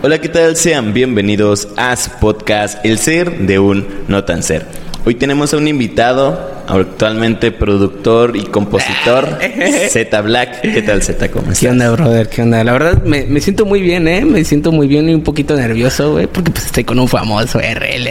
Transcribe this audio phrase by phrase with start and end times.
[0.00, 0.54] Hola, ¿qué tal?
[0.54, 4.64] Sean bienvenidos a su podcast El Ser de un No Tan Ser.
[5.04, 9.40] Hoy tenemos a un invitado, actualmente productor y compositor,
[9.88, 10.60] Z Black.
[10.60, 11.28] ¿Qué tal, Z?
[11.32, 11.58] ¿Cómo estás?
[11.58, 12.28] ¿Qué onda, brother?
[12.28, 12.62] ¿Qué onda?
[12.62, 14.24] La verdad, me, me siento muy bien, ¿eh?
[14.24, 17.58] Me siento muy bien y un poquito nervioso, güey, porque pues estoy con un famoso
[17.58, 18.08] RL.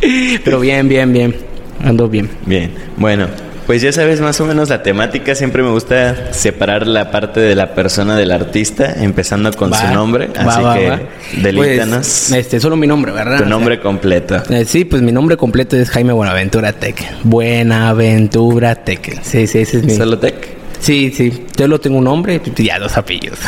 [0.44, 1.34] Pero bien, bien, bien.
[1.82, 2.30] Ando bien.
[2.46, 2.70] Bien.
[2.96, 3.26] Bueno,
[3.68, 5.34] pues ya sabes más o menos la temática.
[5.36, 9.94] Siempre me gusta separar la parte de la persona del artista, empezando con Va, su
[9.94, 10.28] nombre.
[10.28, 13.36] va, Así va, que delítanos Pues, este, solo mi nombre, ¿verdad?
[13.36, 14.42] tu O sea, nombre completo.
[14.50, 16.96] eh, sí, pues mi nombre completo es Jaime Buenaventura Tech.
[17.24, 19.20] Buenaventura Tech.
[19.22, 19.94] Sí, sí, ese es mi.
[19.94, 20.57] ¿Solo Tech?
[20.80, 21.32] Sí, sí.
[21.56, 23.38] Yo lo tengo un nombre y ya dos apellidos.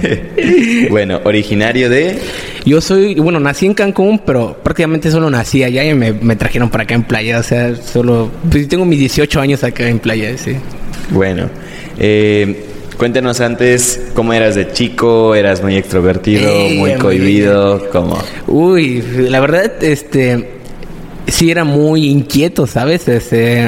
[0.90, 2.18] bueno, originario de...
[2.64, 6.68] Yo soy, bueno, nací en Cancún, pero prácticamente solo nací allá y me, me trajeron
[6.68, 7.38] para acá en playa.
[7.38, 8.30] O sea, solo.
[8.50, 10.56] Pues tengo mis 18 años acá en playa, sí.
[11.10, 11.48] Bueno,
[11.98, 12.64] eh,
[12.98, 18.22] cuéntanos antes cómo eras de chico, eras muy extrovertido, Eh, muy muy cohibido, ¿cómo?
[18.46, 20.59] Uy, la verdad, este.
[21.26, 23.06] Sí, era muy inquieto, ¿sabes?
[23.06, 23.64] Este,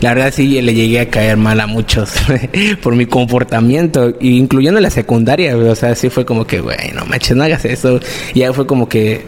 [0.00, 2.12] la verdad, sí, le llegué a caer mal a muchos
[2.82, 5.56] por mi comportamiento, incluyendo la secundaria.
[5.56, 8.00] O sea, sí fue como que, güey, no manches, no hagas eso.
[8.34, 9.24] Ya fue como que.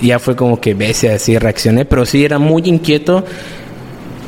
[0.00, 3.24] Ya fue como que ves así reaccioné, pero sí era muy inquieto.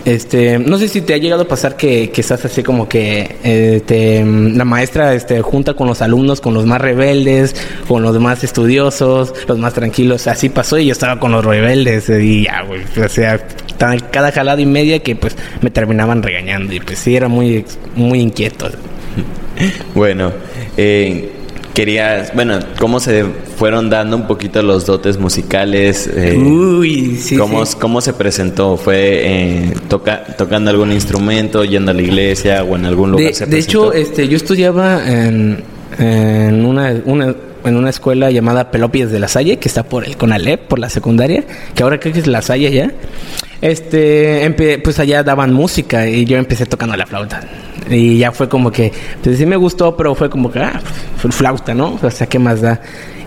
[0.05, 3.83] Este, no sé si te ha llegado a pasar que, estás así como que eh,
[3.85, 7.55] te- la maestra este, junta con los alumnos, con los más rebeldes,
[7.87, 10.27] con los más estudiosos, los más tranquilos.
[10.27, 12.65] Así pasó y yo estaba con los rebeldes eh, y ya.
[13.05, 13.39] O sea,
[14.11, 18.21] cada jalada y media que pues me terminaban regañando y pues sí era muy, muy
[18.21, 18.71] inquieto.
[19.95, 20.33] Bueno,
[20.77, 21.33] eh,
[21.79, 23.25] querías, bueno, ¿cómo se
[23.57, 26.11] fueron dando un poquito los dotes musicales?
[26.13, 27.77] Eh, Uy, sí, ¿cómo, sí.
[27.81, 28.77] ¿Cómo se presentó?
[28.77, 33.33] ¿Fue eh, toca- tocando algún instrumento, yendo a la iglesia o en algún lugar De,
[33.33, 35.63] se de hecho, este, yo estudiaba en,
[36.01, 40.17] en una, una- en una escuela llamada Pelopies de la Salle, que está por el
[40.17, 41.45] Conalep, por la secundaria,
[41.77, 42.91] que ahora creo que es la Salle ya.
[43.61, 47.41] Este, pues allá daban música y yo empecé tocando la flauta.
[47.91, 50.81] Y ya fue como que, pues sí me gustó, pero fue como que, ah,
[51.17, 51.99] fue flauta, ¿no?
[52.03, 52.81] O sea, ¿qué más da?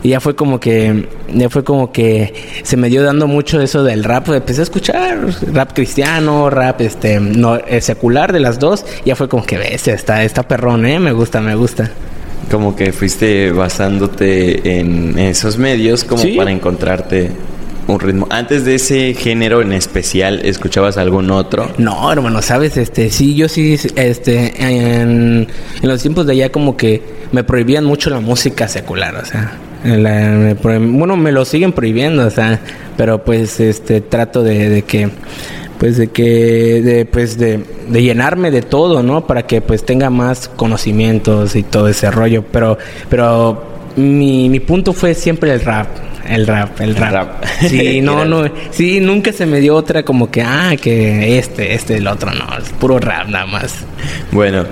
[0.04, 2.34] Y ya fue como que, ya fue como que
[2.64, 4.30] se me dio dando mucho eso del rap.
[4.30, 5.20] Empecé a escuchar
[5.54, 8.84] rap cristiano, rap este, no, eh, secular de las dos.
[9.06, 11.00] Ya fue como que, ves, está, está perrón, ¿eh?
[11.00, 11.92] Me gusta, me gusta.
[12.50, 16.32] Como que fuiste basándote en esos medios como Sí.
[16.36, 17.32] para encontrarte
[17.88, 18.28] un ritmo.
[18.30, 21.70] Antes de ese género en especial, ¿escuchabas algún otro?
[21.78, 25.48] No, hermano, sabes, este, sí, yo sí, este, en,
[25.82, 31.18] los tiempos de allá como que me prohibían mucho la música secular, o sea, bueno,
[31.18, 32.60] me lo siguen prohibiendo, o sea,
[32.98, 35.10] pero pues, este, trato de, de que,
[35.80, 39.26] pues, de que, de, pues, de llenarme de todo, ¿no?
[39.26, 42.78] Para que, pues, tenga más conocimientos y todo ese rollo, pero,
[43.10, 45.88] pero mi, mi punto fue siempre el rap.
[46.28, 47.12] El rap, el rap.
[47.12, 47.46] rap.
[47.68, 51.98] Sí, no, no, Sí, nunca se me dio otra como que, ah, que este, este,
[51.98, 53.86] el otro, no, es puro rap nada más.
[54.32, 54.66] Bueno,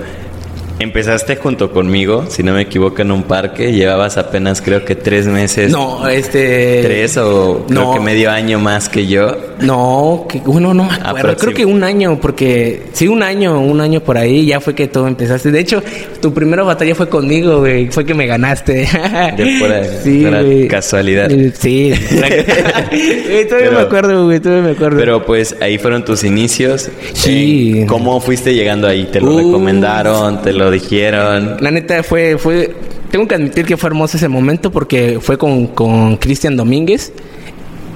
[0.80, 3.72] empezaste junto conmigo, si no me equivoco, en un parque.
[3.72, 5.70] Llevabas apenas creo que tres meses.
[5.70, 6.80] No, este...
[6.82, 7.92] Tres o creo no.
[7.94, 9.36] que medio año más que yo.
[9.60, 11.32] No, que, bueno, no me acuerdo.
[11.32, 14.74] Aproxim- Creo que un año, porque sí, un año, un año por ahí, ya fue
[14.74, 15.50] que todo empezaste.
[15.50, 15.82] De hecho,
[16.22, 17.88] tu primera batalla fue conmigo, güey.
[17.90, 18.88] Fue que me ganaste.
[19.36, 19.82] De pura-
[20.30, 20.66] pura güey.
[20.68, 21.30] casualidad.
[21.58, 21.92] Sí.
[22.10, 24.98] Todavía Pero- me acuerdo, güey, todavía me acuerdo.
[24.98, 26.88] Pero pues ahí fueron tus inicios.
[27.12, 27.84] Sí.
[27.86, 29.04] ¿Cómo fuiste llegando ahí?
[29.12, 29.38] ¿Te lo Uh.
[29.38, 30.40] recomendaron?
[30.42, 31.56] ¿Te lo dijeron?
[31.60, 32.74] La neta fue, fue,
[33.10, 37.12] tengo que admitir que fue hermoso ese momento porque fue con, con Cristian Domínguez,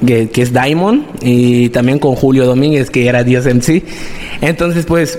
[0.07, 3.83] que, es Diamond, y también con Julio Domínguez, que era Dios MC.
[4.41, 5.19] Entonces, pues,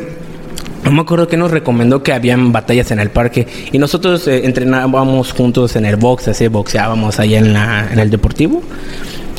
[0.84, 4.46] no me acuerdo que nos recomendó que habían batallas en el parque y nosotros eh,
[4.46, 8.62] entrenábamos juntos en el box, así boxeábamos allá en, la, en el deportivo.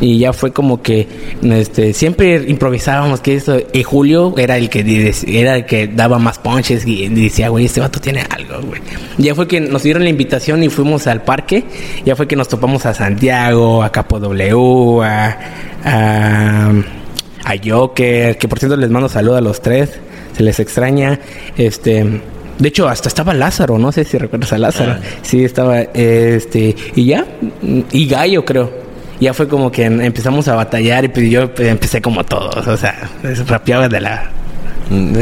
[0.00, 1.08] Y ya fue como que
[1.42, 3.58] este, siempre improvisábamos que esto.
[3.72, 4.80] Y Julio era el que
[5.26, 8.82] era el que daba más punches y decía, güey, este vato tiene algo, güey.
[9.16, 11.64] Ya fue que nos dieron la invitación y fuimos al parque.
[12.04, 15.38] Ya fue que nos topamos a Santiago, a Capo W, a,
[15.84, 16.70] a,
[17.44, 19.98] a Joker, que por cierto les mando saludos a los tres.
[20.36, 21.18] Se les extraña.
[21.56, 22.20] Este.
[22.58, 24.92] De hecho, hasta estaba Lázaro, no sé si recuerdas a Lázaro.
[24.92, 25.00] Ah.
[25.20, 27.26] Sí, estaba, este, y ya,
[27.92, 28.85] y Gallo creo.
[29.20, 32.66] Ya fue como que en- empezamos a batallar y pues yo pues, empecé como todos,
[32.66, 33.10] o sea,
[33.46, 34.30] rapeaba de la...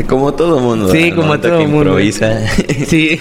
[0.09, 0.93] Como todo mundo.
[0.93, 1.93] Sí, como todo que mundo.
[1.93, 2.39] improvisa.
[2.87, 3.19] Sí,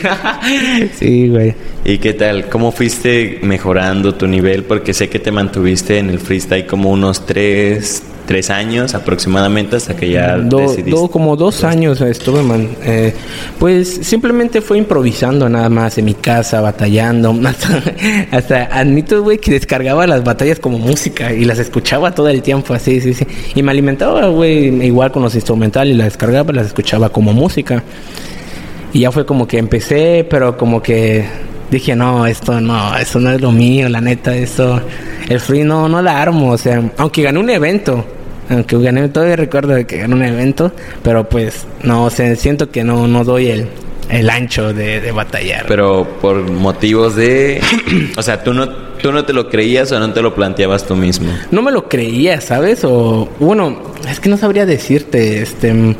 [1.00, 1.56] sí, güey.
[1.86, 2.50] ¿Y qué tal?
[2.50, 4.64] ¿Cómo fuiste mejorando tu nivel?
[4.66, 9.96] Porque sé que te mantuviste en el freestyle como unos tres, tres años aproximadamente hasta
[9.96, 10.92] que ya Do- decidiste.
[10.92, 12.70] do- como dos años estuve, man.
[12.84, 13.14] Eh,
[13.60, 17.31] pues simplemente fue improvisando nada más en mi casa, batallando.
[17.46, 17.84] Hasta,
[18.31, 22.74] hasta admito, güey, que descargaba las batallas como música y las escuchaba todo el tiempo,
[22.74, 23.25] así, sí, sí.
[23.56, 27.84] Y me alimentaba, güey, igual con los instrumentales, las descargaba, las escuchaba como música.
[28.94, 31.26] Y ya fue como que empecé, pero como que
[31.78, 34.81] dije, no, esto no, eso no es lo mío, la neta, esto,
[35.30, 38.06] el free no, no la armo, o sea, aunque gané un evento,
[38.50, 40.72] aunque gané, todavía recuerdo de que gané un evento,
[41.02, 43.68] pero pues, no, o sea, siento que no, no doy el,
[44.10, 45.66] el ancho de, de batallar.
[45.68, 47.62] Pero por motivos de...
[48.18, 50.96] o sea, ¿tú no, ¿tú no te lo creías o no te lo planteabas tú
[50.96, 51.31] mismo?
[51.52, 52.84] no me lo creía, ¿sabes?
[52.84, 55.96] O bueno, es que no sabría decirte, este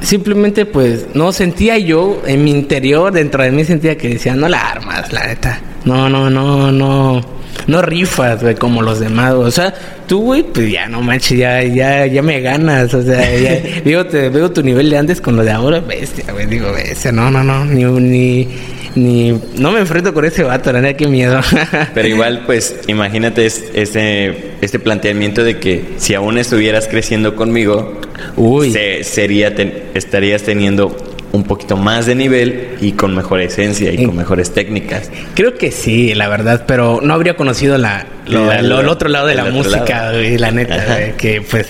[0.00, 4.48] simplemente pues no sentía yo en mi interior, dentro de mí sentía que decía, no
[4.48, 5.60] la armas, la neta.
[5.84, 7.36] No, no, no, no.
[7.66, 9.32] No rifas, güey, como los demás.
[9.32, 9.74] O sea,
[10.06, 12.92] tú, güey, pues ya no manches, ya, ya, ya me ganas.
[12.94, 16.24] O sea, ya, digo, te veo tu nivel de antes con lo de ahora, bestia,
[16.32, 16.46] güey.
[16.46, 18.48] Digo, bestia, no, no, no, ni, ni,
[18.96, 21.40] ni, no me enfrento con ese vato, la neta, qué miedo.
[21.94, 28.00] Pero igual, pues, imagínate es- este, este planteamiento de que si aún estuvieras creciendo conmigo,
[28.36, 28.72] Uy.
[28.72, 30.96] se- sería ten- estarías teniendo
[31.32, 35.10] un poquito más de nivel y con mejor esencia y con mejores técnicas.
[35.34, 39.44] Creo que sí, la verdad, pero no habría conocido la, el otro lado de la
[39.44, 40.18] música, lado.
[40.38, 40.98] la neta, Ajá.
[41.18, 41.66] que pues,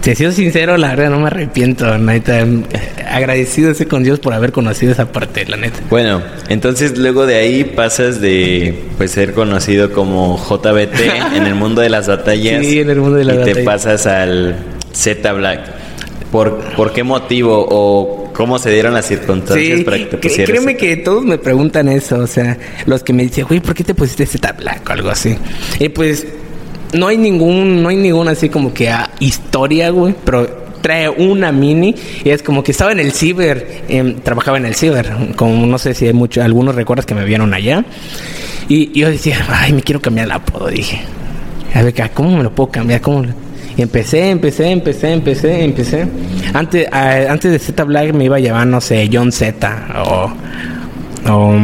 [0.00, 2.44] te sido sincero, la verdad no me arrepiento, neta,
[3.10, 5.78] agradecido estoy con Dios por haber conocido esa parte, la neta.
[5.90, 11.00] Bueno, entonces luego de ahí pasas de pues ser conocido como JBT
[11.36, 13.64] en el mundo de las batallas Sí, en el mundo de las y te batallas.
[13.64, 14.56] pasas al
[14.92, 15.60] Z Black.
[16.30, 20.50] ¿Por, ¿Por qué motivo o cómo se dieron las circunstancias Sí, para que te pusieras?
[20.50, 23.84] créeme que todos me preguntan eso, o sea, los que me dicen, güey, ¿por qué
[23.84, 25.36] te pusiste Z Black o algo así?
[25.78, 26.26] Y pues,
[26.92, 31.52] no hay ningún, no hay ninguna así como que ah, historia, güey, pero trae una
[31.52, 31.94] mini
[32.24, 35.78] y es como que estaba en el ciber, em, trabajaba en el ciber, como no
[35.78, 37.84] sé si hay muchos, algunos recuerdas que me vieron allá,
[38.68, 41.00] y, yo decía, ay, me quiero cambiar el apodo, dije,
[41.74, 43.00] a ver, ¿cómo me lo puedo cambiar?
[43.00, 43.22] ¿Cómo?
[43.22, 43.34] lo-?"
[43.76, 46.06] Y empecé, empecé, empecé, empecé, empecé.
[46.52, 50.32] Antes, antes de Z Black me iba a llamar, no sé, John Z o.
[51.30, 51.56] o.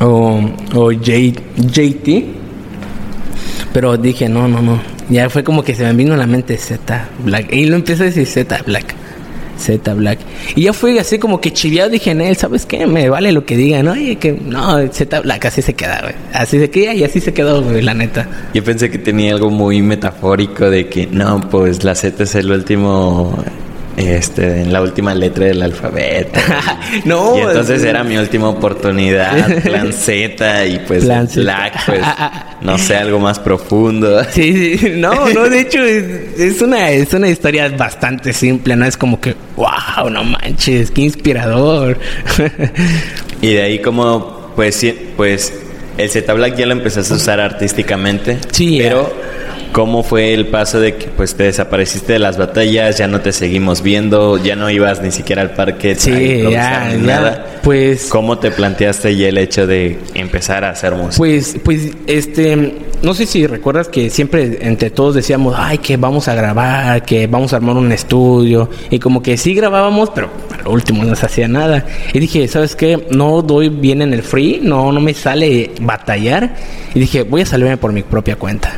[0.00, 0.40] o,
[0.74, 2.41] o J- JT.
[3.72, 4.80] Pero dije, no, no, no.
[5.08, 7.52] Ya fue como que se me vino a la mente Z Black.
[7.52, 8.94] Y lo empecé a decir Z Black.
[9.58, 10.18] Z Black.
[10.56, 11.90] Y ya fue así como que chiviado.
[11.90, 12.86] Dije en él, ¿sabes qué?
[12.86, 13.88] Me vale lo que digan.
[13.88, 16.14] Oye, que no, Z Black, así se queda, güey.
[16.32, 18.26] Así se queda y así se quedó, güey, la neta.
[18.52, 22.50] Yo pensé que tenía algo muy metafórico de que no, pues la Z es el
[22.50, 23.42] último,
[23.96, 26.40] este, en la última letra del alfabeto.
[27.04, 31.40] no, y entonces es- era mi última oportunidad, plan Z y pues Plan Z.
[31.42, 32.00] Black, pues
[32.62, 34.22] no sé, algo más profundo.
[34.30, 38.84] Sí, sí, no, no, de hecho es, es una es una historia bastante simple, no
[38.86, 41.98] es como que wow, no manches, qué inspirador.
[43.40, 45.52] Y de ahí como, pues, sí, pues,
[45.98, 48.38] el Z Black ya lo empezaste a usar artísticamente.
[48.52, 49.12] Sí, Pero,
[49.72, 53.32] ¿cómo fue el paso de que, pues, te desapareciste de las batallas, ya no te
[53.32, 57.46] seguimos viendo, ya no ibas ni siquiera al parque Sí, ya, ni ya, nada?
[57.62, 61.16] pues ¿Cómo te planteaste ya el hecho de empezar a hacer música?
[61.16, 66.28] Pues, pues, este, no sé si recuerdas que siempre entre todos decíamos, ay, que vamos
[66.28, 70.68] a grabar, que vamos a armar un estudio, y como que sí grabábamos, pero al
[70.68, 71.86] último no se hacía nada.
[72.12, 73.06] Y dije, ¿sabes qué?
[73.10, 76.54] No doy bien en el free, no, no me sale batallar.
[76.94, 78.72] Y dije, voy a salirme por mi propia cuenta.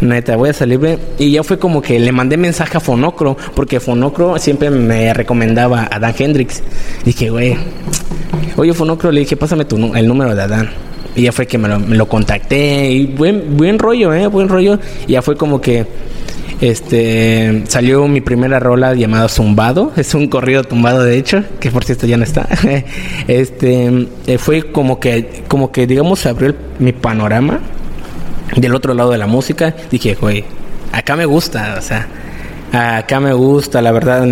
[0.00, 0.98] Neta, voy a salirme.
[1.18, 5.88] Y ya fue como que le mandé mensaje a Fonocro, porque Fonocro siempre me recomendaba
[5.90, 6.62] a Dan Hendrix.
[7.04, 7.56] Dije, güey,
[8.56, 10.70] oye Fonocro, le dije, pásame tu, el número de Adán.
[11.14, 12.90] Y ya fue que me lo, me lo contacté.
[12.90, 14.26] Y buen, buen rollo, ¿eh?
[14.26, 14.78] Buen rollo.
[15.06, 15.86] Y ya fue como que.
[16.60, 21.84] Este salió mi primera rola llamada Zumbado, es un corrido tumbado de hecho, que por
[21.84, 22.46] cierto ya no está.
[23.28, 27.60] Este eh, fue como que, como que digamos, abrió mi panorama
[28.56, 29.74] del otro lado de la música.
[29.90, 30.44] Dije, güey,
[30.92, 32.06] acá me gusta, o sea,
[32.98, 34.26] acá me gusta, la verdad.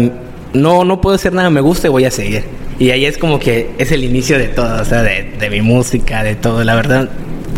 [0.55, 2.45] No, no puedo hacer nada, me gusta y voy a seguir.
[2.79, 5.61] Y ahí es como que es el inicio de todo, o sea, de, de mi
[5.61, 7.09] música, de todo, la verdad.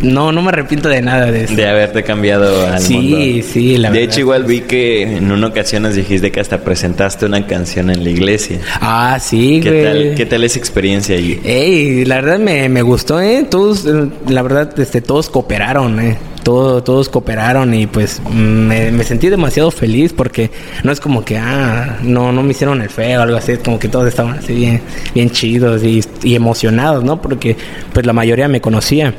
[0.03, 1.55] No, no me arrepiento de nada de eso.
[1.55, 3.47] De haberte cambiado al Sí, mundo.
[3.53, 4.11] sí, la De verdad.
[4.15, 8.03] hecho, igual vi que en una ocasión nos dijiste que hasta presentaste una canción en
[8.03, 8.61] la iglesia.
[8.81, 9.85] Ah, sí, ¿Qué güey.
[9.85, 11.39] tal, ¿Qué tal esa experiencia ahí?
[11.45, 13.45] Ey, la verdad me, me gustó, ¿eh?
[13.51, 16.17] Todos, eh, la verdad, este, todos cooperaron, ¿eh?
[16.43, 20.51] Todo, todos cooperaron y pues me, me sentí demasiado feliz porque
[20.85, 23.59] no es como que, ah, no, no me hicieron el feo o algo así, es
[23.59, 24.81] como que todos estaban así bien,
[25.15, 27.21] bien chidos y, y emocionados, ¿no?
[27.21, 27.57] Porque
[27.93, 29.15] pues la mayoría me conocía.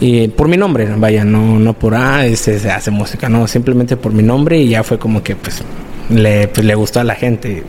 [0.00, 3.96] Y por mi nombre, vaya, no, no por, ah, ese se hace música, no, simplemente
[3.96, 5.62] por mi nombre y ya fue como que, pues,
[6.10, 7.64] le, pues, le gustó a la gente.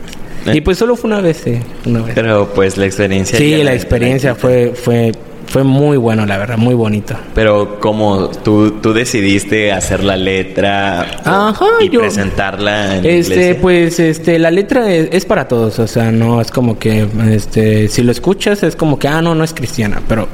[0.45, 0.55] Eh.
[0.55, 2.13] Y pues solo fue una vez, sí, una vez.
[2.15, 3.37] Pero pues la experiencia...
[3.37, 5.11] Sí, ya la experiencia fue, fue,
[5.49, 7.15] fue muy bueno, la verdad, muy bonito.
[7.35, 13.33] Pero como tú, tú decidiste hacer la letra Ajá, y yo- presentarla en la Este,
[13.33, 13.61] iglesia?
[13.61, 17.87] pues, este, la letra es, es para todos, o sea, no es como que, este,
[17.87, 20.27] si lo escuchas es como que, ah, no, no es cristiana, pero,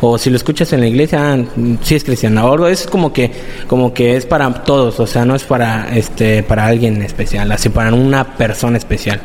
[0.00, 1.38] o si lo escuchas en la iglesia, ah,
[1.82, 3.30] sí es cristiana, o es como que,
[3.66, 7.68] como que es para todos, o sea, no es para, este, para alguien especial, así
[7.68, 9.20] para una persona especial.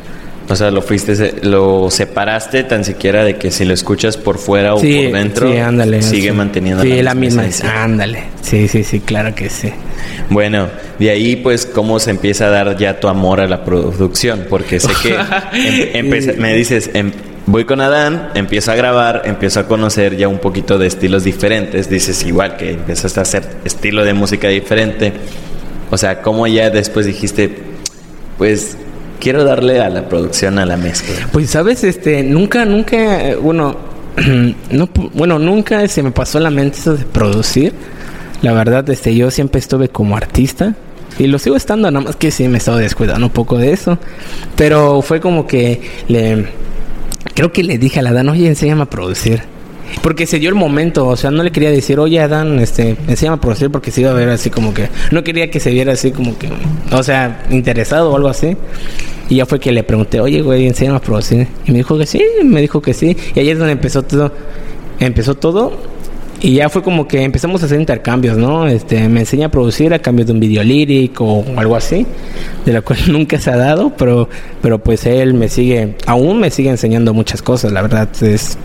[0.50, 4.74] O sea, lo fuiste, lo separaste tan siquiera de que si lo escuchas por fuera
[4.74, 6.00] o sí, por dentro, sí, ándale.
[6.00, 6.34] sigue sí.
[6.34, 7.82] manteniendo sí, la misma, esencia.
[7.84, 9.70] ándale, sí, sí, sí, claro que sí.
[10.30, 14.46] Bueno, de ahí pues cómo se empieza a dar ya tu amor a la producción,
[14.48, 15.14] porque sé que
[15.98, 17.12] em- empecé- me dices, em-
[17.44, 21.90] voy con Adán, empiezo a grabar, empiezo a conocer ya un poquito de estilos diferentes,
[21.90, 25.12] dices igual que empezaste a hacer estilo de música diferente,
[25.90, 27.54] o sea, cómo ya después dijiste,
[28.38, 28.78] pues
[29.20, 31.14] quiero darle a la producción, a la mezcla.
[31.32, 33.76] Pues sabes, este, nunca, nunca, bueno,
[34.70, 37.72] no, bueno, nunca se me pasó la mente eso de producir.
[38.42, 40.74] La verdad, este, yo siempre estuve como artista
[41.18, 43.98] y lo sigo estando, nada más que sí me estaba descuidando un poco de eso.
[44.56, 46.46] Pero fue como que le,
[47.34, 49.42] creo que le dije a la Dan, oye, enséñame a producir.
[50.02, 53.36] Porque se dio el momento, o sea, no le quería decir, oye, Adán, este, enséñame
[53.36, 55.92] a producir porque se iba a ver así como que, no quería que se viera
[55.92, 56.48] así como que,
[56.92, 58.56] o sea, interesado o algo así.
[59.28, 61.46] Y ya fue que le pregunté, oye, güey, enséñame a producir.
[61.66, 63.16] Y me dijo que sí, me dijo que sí.
[63.34, 64.32] Y ahí es donde empezó todo,
[65.00, 65.72] empezó todo.
[66.40, 68.68] Y ya fue como que empezamos a hacer intercambios, ¿no?
[68.68, 72.06] Este, me enseña a producir a cambio de un video lírico o algo así,
[72.64, 74.28] de la cual nunca se ha dado, pero,
[74.62, 78.56] pero pues él me sigue, aún me sigue enseñando muchas cosas, la verdad, es,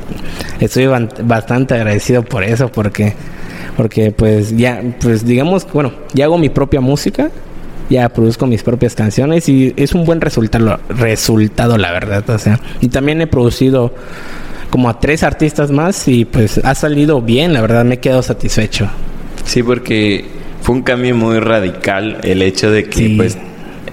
[0.66, 0.88] estoy
[1.24, 3.14] bastante agradecido por eso, porque,
[3.78, 7.30] porque pues ya, pues digamos, bueno, ya hago mi propia música,
[7.90, 12.60] ya produzco mis propias canciones y es un buen resultado, resultado la verdad, o sea,
[12.82, 13.94] y también he producido
[14.70, 18.24] como a tres artistas más y pues ha salido bien, la verdad me he quedado
[18.24, 18.90] satisfecho.
[19.46, 20.26] Sí, porque
[20.62, 23.16] fue un cambio muy radical el hecho de que, Sí.
[23.18, 23.36] pues,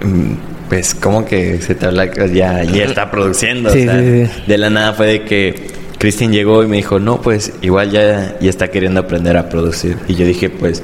[0.03, 0.33] mm,
[0.69, 3.69] pues, como que se te habla ya, ya está produciendo.
[3.71, 4.41] Sí, o sea, sí.
[4.47, 5.67] De la nada fue de que
[6.01, 9.97] Cristian llegó y me dijo, no, pues, igual ya, ya está queriendo aprender a producir.
[10.07, 10.81] Y yo dije, pues,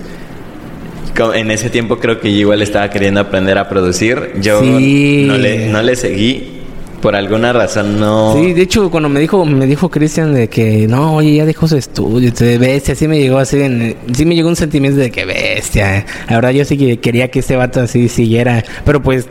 [1.33, 4.33] en ese tiempo creo que yo igual estaba queriendo aprender a producir.
[4.39, 5.23] Yo Sí.
[5.27, 6.56] no, le, no le seguí.
[7.07, 8.35] Por alguna razón no...
[8.37, 11.65] Sí, de hecho cuando me dijo me dijo Cristian de que no, oye, ya dejó
[11.65, 15.09] su estudio, de bestia, sí me llegó así, en- sí me llegó un sentimiento de
[15.09, 16.05] que bestia.
[16.29, 19.25] La verdad yo sí que quería que este vato así siguiera, pero pues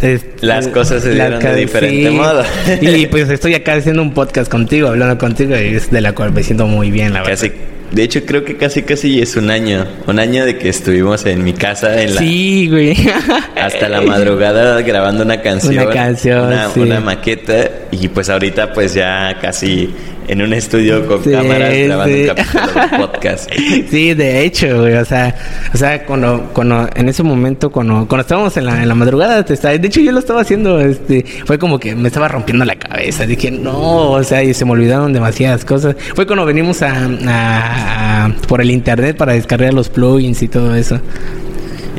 [0.00, 2.42] es- Las cosas se dieron de diferente modo.
[2.80, 6.32] y pues estoy acá haciendo un podcast contigo, hablando contigo y es de la cual
[6.32, 7.32] me siento muy bien, la verdad.
[7.34, 7.52] Casi,
[7.92, 11.42] de hecho creo que casi casi es un año, un año de que estuvimos en
[11.44, 12.96] mi casa en la, Sí, güey.
[13.56, 16.80] hasta la madrugada grabando una canción, Una canción, una, sí.
[16.80, 19.90] una maqueta y pues ahorita pues ya casi
[20.28, 22.20] en un estudio con Sí, cámaras grabando sí.
[22.22, 23.50] un capítulo de podcast.
[23.90, 25.34] Sí, de hecho, güey, o sea,
[25.72, 29.44] o sea, cuando, cuando, en ese momento, cuando, cuando estábamos en la, en la madrugada,
[29.44, 32.64] te estaba- de hecho yo lo estaba haciendo, este, fue como que me estaba rompiendo
[32.64, 35.96] la cabeza, dije, no, o sea, y se me olvidaron demasiadas cosas.
[36.14, 36.92] Fue cuando venimos a,
[37.26, 41.00] a- a- por el internet para descargar los plugins y todo eso.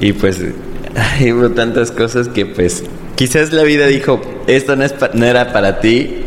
[0.01, 0.39] Y pues
[0.95, 2.83] ay, hubo tantas cosas que pues
[3.15, 6.18] quizás la vida dijo, esto no, es pa- no era para ti,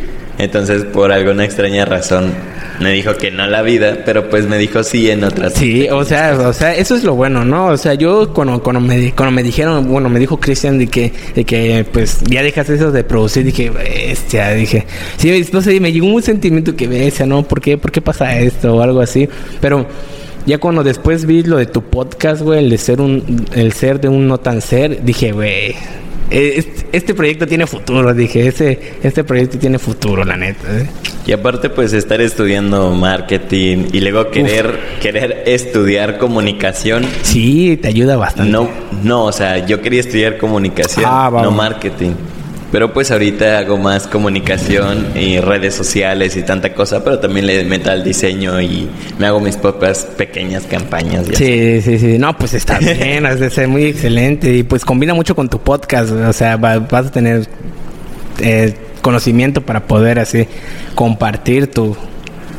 [0.42, 2.32] entonces por alguna extraña razón
[2.80, 5.54] me dijo que no la vida, pero pues me dijo sí en otras.
[5.54, 7.66] Sí, o sea, o sea, eso es lo bueno, ¿no?
[7.66, 11.12] O sea, yo cuando, cuando me cuando me dijeron, bueno, me dijo Cristian de que
[11.34, 14.87] de que pues ya dejas eso de producir, dije, bestia, dije.
[15.16, 17.42] Sí, no sé, me llegó un sentimiento que bestia, ¿no?
[17.42, 19.28] ¿Por qué por qué pasa esto o algo así?
[19.61, 19.87] Pero
[20.44, 24.00] ya cuando después vi lo de tu podcast, güey, el de ser un el ser
[24.00, 25.75] de un no tan ser, dije, güey,
[26.33, 30.67] este, este proyecto tiene futuro, dije, ese este proyecto tiene futuro, la neta.
[30.79, 30.87] ¿eh?
[31.27, 37.07] Y aparte pues estar estudiando marketing y luego querer querer estudiar comunicación.
[37.23, 38.51] Sí, te ayuda bastante.
[38.51, 38.69] No,
[39.03, 42.12] no, o sea, yo quería estudiar comunicación, Ah, no marketing.
[42.73, 47.62] Pero pues ahorita hago más comunicación y redes sociales y tanta cosa, pero también le
[47.64, 48.88] meto al diseño y
[49.19, 51.26] me hago mis propias pequeñas campañas.
[51.29, 51.45] y así.
[51.45, 52.19] Sí, sí, sí.
[52.19, 54.50] No, pues está bien, es de ser muy excelente.
[54.55, 56.11] Y pues combina mucho con tu podcast.
[56.12, 57.47] O sea, va- vas a tener
[58.41, 60.47] eh, conocimiento para poder así
[60.95, 61.95] compartir tu,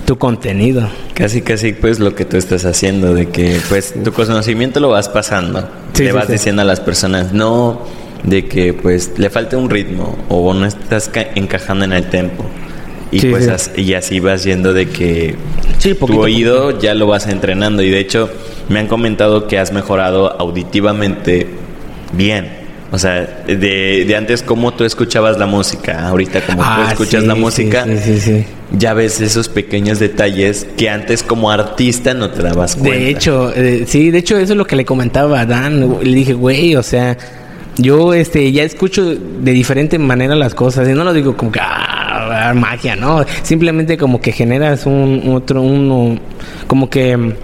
[0.06, 0.88] tu contenido.
[1.16, 5.10] Casi, casi pues lo que tú estás haciendo, de que pues tu conocimiento lo vas
[5.10, 5.68] pasando.
[5.94, 6.34] Sí, le sí, vas sí.
[6.34, 7.82] diciendo a las personas, no,
[8.24, 12.46] de que pues le falta un ritmo o no estás ca- encajando en el tempo.
[13.12, 13.82] Y Sí, pues sí.
[13.82, 15.36] y así vas yendo de que
[15.78, 17.84] Sí, tu poquito oído ya lo vas entrenando.
[17.84, 18.30] Y de hecho,
[18.70, 21.48] me han comentado que has mejorado auditivamente
[22.14, 22.64] bien.
[22.92, 27.24] O sea, de, de antes cómo tú escuchabas la música, ahorita como tú Ah, escuchas
[27.24, 27.88] la música,
[28.78, 32.98] ya ves esos pequeños detalles que antes como artista no te dabas cuenta.
[33.00, 35.98] De hecho, eh, sí, de hecho eso es lo que le comentaba a Dan.
[36.04, 37.18] Le dije, güey, o sea,
[37.78, 40.88] yo este ya escucho de diferente manera las cosas.
[40.88, 43.26] Y no lo digo como que, ah, magia, ¿no?
[43.42, 46.18] Simplemente como que generas un otro, uno,
[46.68, 47.36] como que,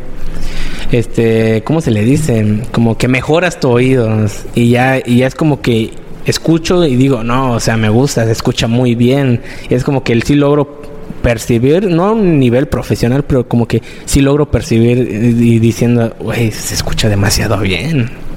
[0.92, 2.62] este, ¿cómo se le dice?
[2.72, 4.10] Como que mejoras tu oído.
[4.56, 5.94] Y ya, y ya es como que
[6.26, 9.42] escucho y digo, no, o sea, me gusta, se escucha muy bien.
[9.70, 10.82] Y es como que el sí logro
[11.24, 16.16] percibir, no a un nivel profesional, pero como que sí logro percibir y, y diciendo,
[16.20, 18.29] güey, se escucha demasiado bien.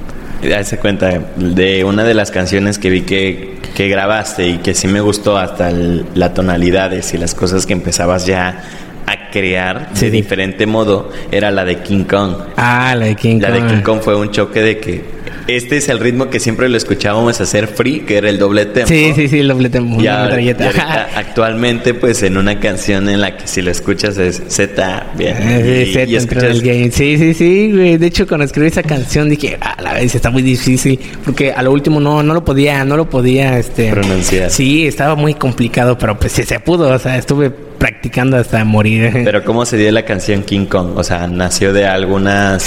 [0.56, 4.88] Hace cuenta de una de las canciones que vi que, que grabaste y que sí
[4.88, 8.64] me gustó hasta el- la tonalidades y las cosas que empezabas ya
[9.06, 10.06] a crear Sí.
[10.06, 12.34] de diferente modo era la de King Kong.
[12.56, 13.68] Ah, la de King La de Kong.
[13.70, 15.04] King Kong fue un choque de que
[15.48, 18.88] este es el ritmo que siempre lo escuchábamos hacer free, que era el doble tempo.
[18.88, 20.00] Sí, sí, sí, el doble tempo.
[20.02, 24.18] Y, ahora- y ahorita, actualmente, pues en una canción en la que si lo escuchas
[24.18, 25.36] es Z, bien.
[25.40, 26.90] Eh, y, sí, y entró en el game.
[26.90, 27.96] Sí, sí, sí, güey.
[27.98, 30.98] De hecho, cuando escribí esa canción dije, a la vez está muy difícil.
[31.24, 33.90] Porque a lo último no, no lo podía, no lo podía, este...
[33.90, 34.50] Pronunciar.
[34.50, 36.88] Sí, estaba muy complicado, pero pues sí se pudo.
[36.88, 37.50] O sea, estuve
[37.82, 39.10] practicando hasta morir.
[39.24, 40.92] Pero ¿cómo se dio la canción King Kong?
[40.94, 42.58] O sea, ¿nació de alguna...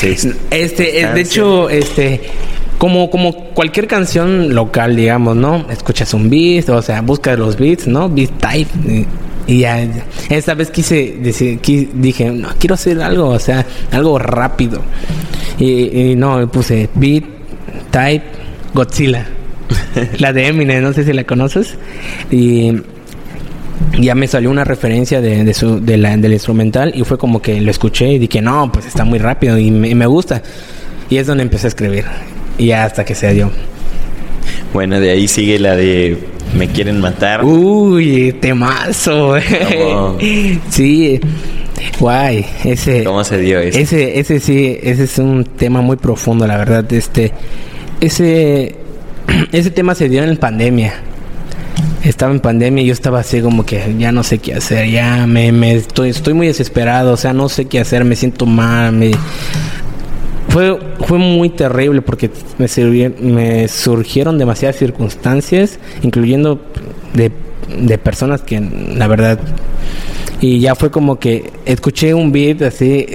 [0.52, 2.20] Este, de hecho, este,
[2.78, 5.68] como, como cualquier canción local, digamos, ¿no?
[5.70, 8.10] Escuchas un beat, o sea, buscas los beats, ¿no?
[8.10, 8.70] Beat type.
[8.92, 9.08] Y,
[9.48, 9.88] y ya,
[10.30, 11.62] esta vez quise decir,
[11.94, 14.82] dije, no, quiero hacer algo, o sea, algo rápido.
[15.58, 17.24] Y, y no, puse beat
[17.90, 18.26] type
[18.74, 19.26] Godzilla.
[20.20, 21.78] la de Eminem, no sé si la conoces.
[22.30, 22.74] Y
[24.00, 27.42] ya me salió una referencia de, de su, de la, del instrumental y fue como
[27.42, 30.42] que lo escuché y dije, no, pues está muy rápido y me, y me gusta.
[31.10, 32.06] Y es donde empecé a escribir.
[32.58, 33.52] Y ya hasta que se dio.
[34.74, 36.18] Bueno, de ahí sigue la de
[36.58, 37.44] Me quieren matar.
[37.44, 39.36] Uy, temazo.
[39.80, 40.18] ¿Cómo?
[40.70, 41.20] sí,
[42.00, 42.46] guay.
[42.64, 43.78] Ese, ¿Cómo se dio eso?
[43.78, 46.92] ese, ese sí, ese es un tema muy profundo, la verdad.
[46.92, 47.32] Este,
[48.02, 48.76] ese,
[49.52, 50.94] ese tema se dio en pandemia.
[52.06, 55.26] Estaba en pandemia y yo estaba así como que ya no sé qué hacer, ya
[55.28, 58.94] me, me estoy, estoy muy desesperado, o sea, no sé qué hacer, me siento mal,
[58.94, 59.12] me,
[60.50, 66.62] fue, fue muy terrible porque me, sirvi- me surgieron demasiadas circunstancias, incluyendo
[67.16, 67.32] de,
[67.76, 69.40] de personas que la verdad...
[70.42, 73.06] Y ya fue como que escuché un beat así,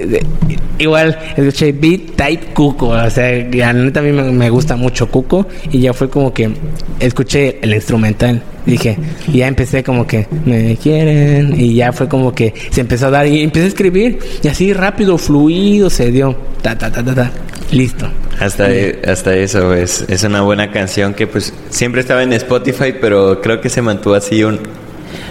[0.79, 3.29] igual escuché beat type Cuco, o sea,
[3.69, 6.51] a mí me, me gusta mucho Cuco y ya fue como que
[6.99, 12.33] escuché el instrumental, dije, y ya empecé como que me quieren y ya fue como
[12.33, 16.35] que se empezó a dar y empecé a escribir y así rápido, fluido se dio,
[16.61, 17.31] ta ta ta ta ta,
[17.71, 18.07] listo.
[18.39, 18.67] Hasta,
[19.05, 23.61] hasta eso es, es una buena canción que pues siempre estaba en Spotify, pero creo
[23.61, 24.59] que se mantuvo así un,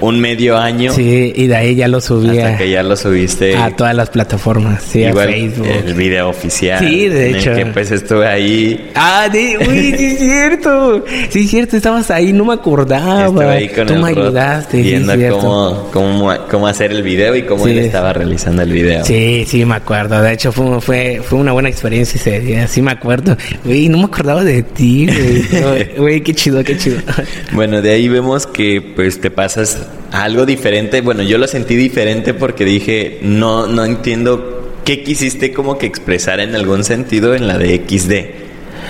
[0.00, 3.56] un medio año Sí, y de ahí ya lo subí hasta que ya lo subiste.
[3.56, 5.66] a todas las plataformas, sí, Igual a Facebook.
[5.86, 6.78] el video oficial.
[6.80, 7.54] Sí, de en el hecho.
[7.54, 8.90] que pues estuve ahí.
[8.94, 11.04] Ah, de, uy, sí es cierto.
[11.30, 13.26] Sí es cierto, estabas ahí, no me acordaba.
[13.26, 15.38] Estuve ahí con Tú el me ayudaste, sí viendo cierto.
[15.38, 17.70] cómo, cómo, cómo hacer el video y cómo Sí.
[17.72, 19.04] él estaba realizando el video.
[19.04, 20.20] Sí, sí, me acuerdo.
[20.22, 22.66] De hecho, fue, fue, fue una buena experiencia ese día.
[22.68, 23.36] Sí, me acuerdo.
[23.64, 25.40] Güey, no me acordaba de ti, güey.
[25.96, 26.98] Güey, qué chido, qué chido.
[27.52, 29.69] Bueno, de ahí vemos que pues te pasas
[30.12, 31.00] algo diferente.
[31.00, 36.40] Bueno, yo lo sentí diferente porque dije, no, no entiendo qué quisiste como que expresar
[36.40, 38.40] en algún sentido en la de XD.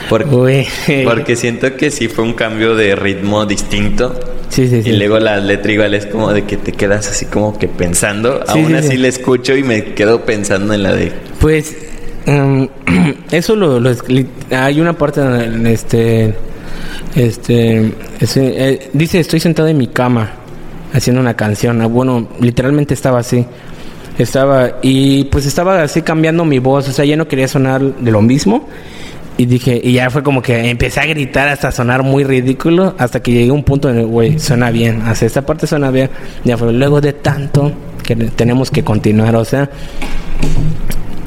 [0.09, 0.67] Porque,
[1.05, 4.19] porque siento que sí fue un cambio de ritmo distinto.
[4.49, 4.91] Sí, sí, sí.
[4.91, 8.43] Y luego la letra igual es como de que te quedas así como que pensando.
[8.49, 8.97] Aún sí, así sí.
[8.97, 11.13] la escucho y me quedo pensando en la de...
[11.39, 11.77] Pues
[12.27, 12.69] em,
[13.31, 13.81] eso lo,
[14.51, 16.35] hay una parte en este
[17.15, 20.40] este ese, eh, dice estoy sentado en mi cama
[20.93, 21.81] haciendo una canción.
[21.83, 23.47] Ah, Bueno, literalmente estaba así.
[24.19, 28.11] Estaba y pues estaba así cambiando mi voz, o sea, ya no quería sonar de
[28.11, 28.69] lo mismo.
[29.39, 33.23] Y dije, y ya fue como que empecé a gritar hasta sonar muy ridículo, hasta
[33.23, 36.11] que llegué a un punto en el, güey, suena bien, hasta esta parte suena bien.
[36.45, 37.73] Ya fue luego de tanto
[38.03, 39.71] que tenemos que continuar, o sea,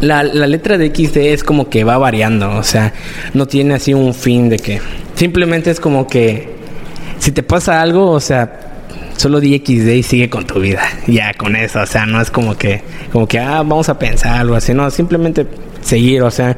[0.01, 2.93] la, la letra de XD es como que va variando, o sea,
[3.33, 4.79] no tiene así un fin de que
[5.15, 6.53] simplemente es como que
[7.17, 8.72] si te pasa algo, o sea,
[9.17, 12.31] solo di XD y sigue con tu vida, ya con eso, o sea, no es
[12.31, 15.47] como que como que ah, vamos a pensar algo así, no, simplemente
[15.81, 16.57] seguir, o sea,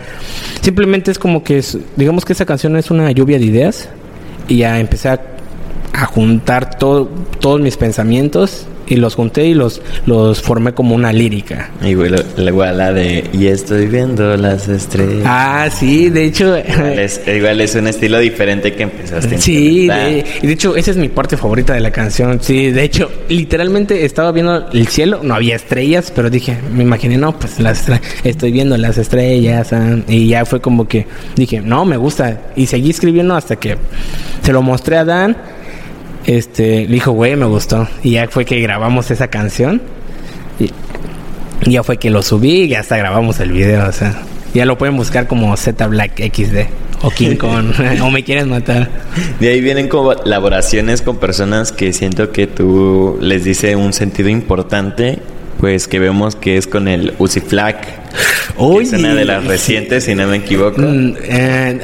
[0.62, 1.64] simplemente es como que
[1.96, 3.90] digamos que esa canción es una lluvia de ideas
[4.48, 5.22] y ya empecé a,
[5.94, 11.12] a juntar todo, todos mis pensamientos y los junté y los, los formé como una
[11.12, 11.72] lírica.
[11.84, 15.24] Igual, igual la de Y estoy viendo las estrellas.
[15.26, 16.56] Ah, sí, de hecho.
[16.76, 19.38] Igual es, igual es un estilo diferente que empezaste.
[19.38, 22.40] Sí, de, de hecho, esa es mi parte favorita de la canción.
[22.42, 27.18] Sí, de hecho, literalmente estaba viendo el cielo, no había estrellas, pero dije, me imaginé,
[27.18, 27.86] no, pues las
[28.24, 29.74] estoy viendo las estrellas.
[29.74, 32.42] Ah, y ya fue como que dije, no, me gusta.
[32.56, 33.78] Y seguí escribiendo hasta que
[34.42, 35.36] se lo mostré a Dan
[36.26, 37.88] este, le dijo, güey, me gustó.
[38.04, 39.82] Y ya fue que grabamos esa canción.
[40.60, 40.72] Y,
[41.70, 43.88] ya fue que lo subí y hasta grabamos el video.
[43.88, 44.22] O sea,
[44.54, 46.68] ya lo pueden buscar como Z Black XD
[47.02, 48.90] o King Kong o me quieren matar.
[49.40, 55.20] De ahí vienen colaboraciones con personas que siento que tú les dice un sentido importante
[55.60, 57.78] pues que vemos que es con el Uzi Flag.
[58.82, 60.82] es una de las recientes, si no me equivoco.
[60.82, 61.80] Mm, eh,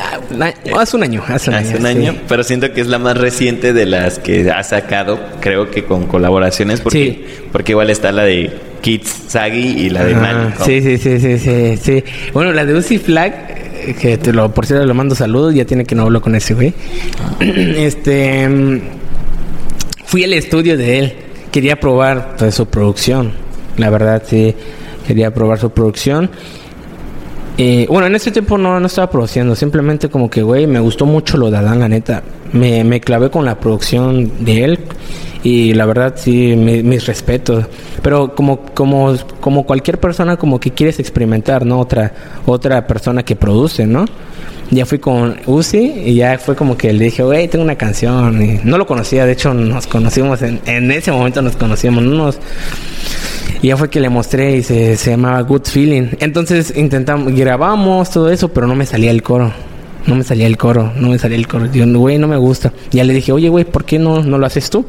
[0.77, 2.15] hace un año, hace un año.
[2.27, 6.07] pero siento que es la más reciente de las que ha sacado, creo que con
[6.07, 10.97] colaboraciones, porque, porque igual está la de Kids Sagi y la de ah, Sí, sí,
[10.97, 12.03] sí, sí, sí,
[12.33, 15.85] Bueno, la de Uzi Flag, que te lo, por cierto le mando saludos, ya tiene
[15.85, 16.73] que no hablo con ese güey.
[17.39, 18.81] Este, mm,
[20.05, 21.13] fui al estudio de él,
[21.51, 24.55] quería probar pues, su producción la verdad, sí,
[25.07, 26.29] quería probar su producción.
[27.89, 31.37] Bueno, en ese tiempo no, no estaba produciendo, simplemente como que, güey, me gustó mucho
[31.37, 32.23] lo de Adán, la neta.
[32.53, 34.79] Me, me clavé con la producción de él
[35.43, 37.65] y la verdad sí, mis respetos.
[38.01, 41.79] Pero como, como, como cualquier persona, como que quieres experimentar, ¿no?
[41.79, 42.13] Otra,
[42.47, 44.05] otra persona que produce, ¿no?
[44.71, 48.61] Ya fui con Uzi y ya fue como que le dije, güey, tengo una canción.
[48.63, 52.39] No lo conocía, de hecho nos conocimos, en, en ese momento nos conocíamos, no nos
[53.61, 56.07] y ya fue que le mostré y se, se llamaba Good Feeling.
[56.19, 59.51] Entonces intentamos, grabamos todo eso, pero no me salía el coro.
[60.07, 61.67] No me salía el coro, no me salía el coro.
[61.71, 62.73] Güey, no me gusta.
[62.91, 64.83] Ya le dije, oye, güey, ¿por qué no, no lo haces tú?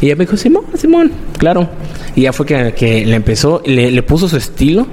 [0.00, 1.68] Y ella me dijo, Simón, Simón, claro.
[2.14, 4.86] Y ya fue que, que le empezó, le, le puso su estilo.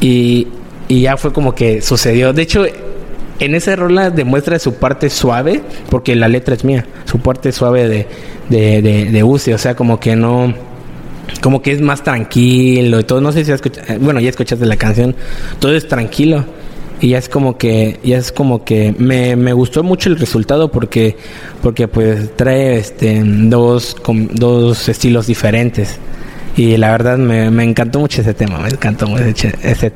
[0.00, 0.48] Y,
[0.88, 2.32] y ya fue como que sucedió.
[2.32, 2.64] De hecho,
[3.38, 7.88] en esa rola demuestra su parte suave, porque la letra es mía, su parte suave
[7.88, 8.06] de,
[8.48, 10.52] de, de, de o sea, como que no
[11.40, 13.20] como que es más tranquilo y todo.
[13.20, 15.14] No sé si has eh, bueno, ya escuchaste la canción,
[15.58, 16.44] todo es tranquilo.
[17.02, 20.70] Y ya es como que, ya es como que me, me gustó mucho el resultado
[20.70, 21.16] porque,
[21.62, 23.96] porque pues trae este dos,
[24.32, 25.98] dos estilos diferentes.
[26.56, 29.92] Y la verdad me, me, encantó mucho ese tema, me encantó mucho ese, ese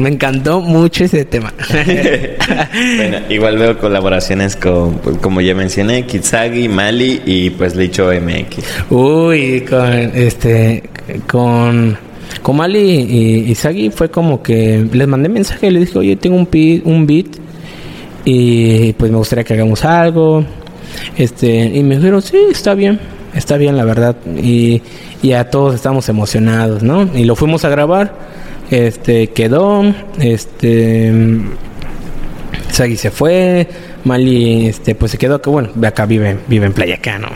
[0.00, 1.52] me encantó mucho ese tema.
[2.96, 8.90] bueno, igual veo colaboraciones con, como ya mencioné, Kitsagi, Mali y pues Licho MX.
[8.90, 10.84] Uy, con este,
[11.26, 11.98] con,
[12.42, 16.36] con Mali y, y fue como que les mandé mensaje y les dije, oye, tengo
[16.36, 17.26] un, beat, un beat
[18.24, 20.44] y pues me gustaría que hagamos algo.
[21.16, 22.98] Este, y me dijeron, sí, está bien
[23.34, 24.82] está bien la verdad y,
[25.22, 27.08] y a todos estamos emocionados, ¿no?
[27.16, 28.14] Y lo fuimos a grabar,
[28.70, 29.82] este quedó,
[30.20, 31.12] este
[32.70, 33.66] Sagi se fue,
[34.04, 37.28] Mali este pues se quedó que bueno, acá vive vive en Playa Acá, ¿no?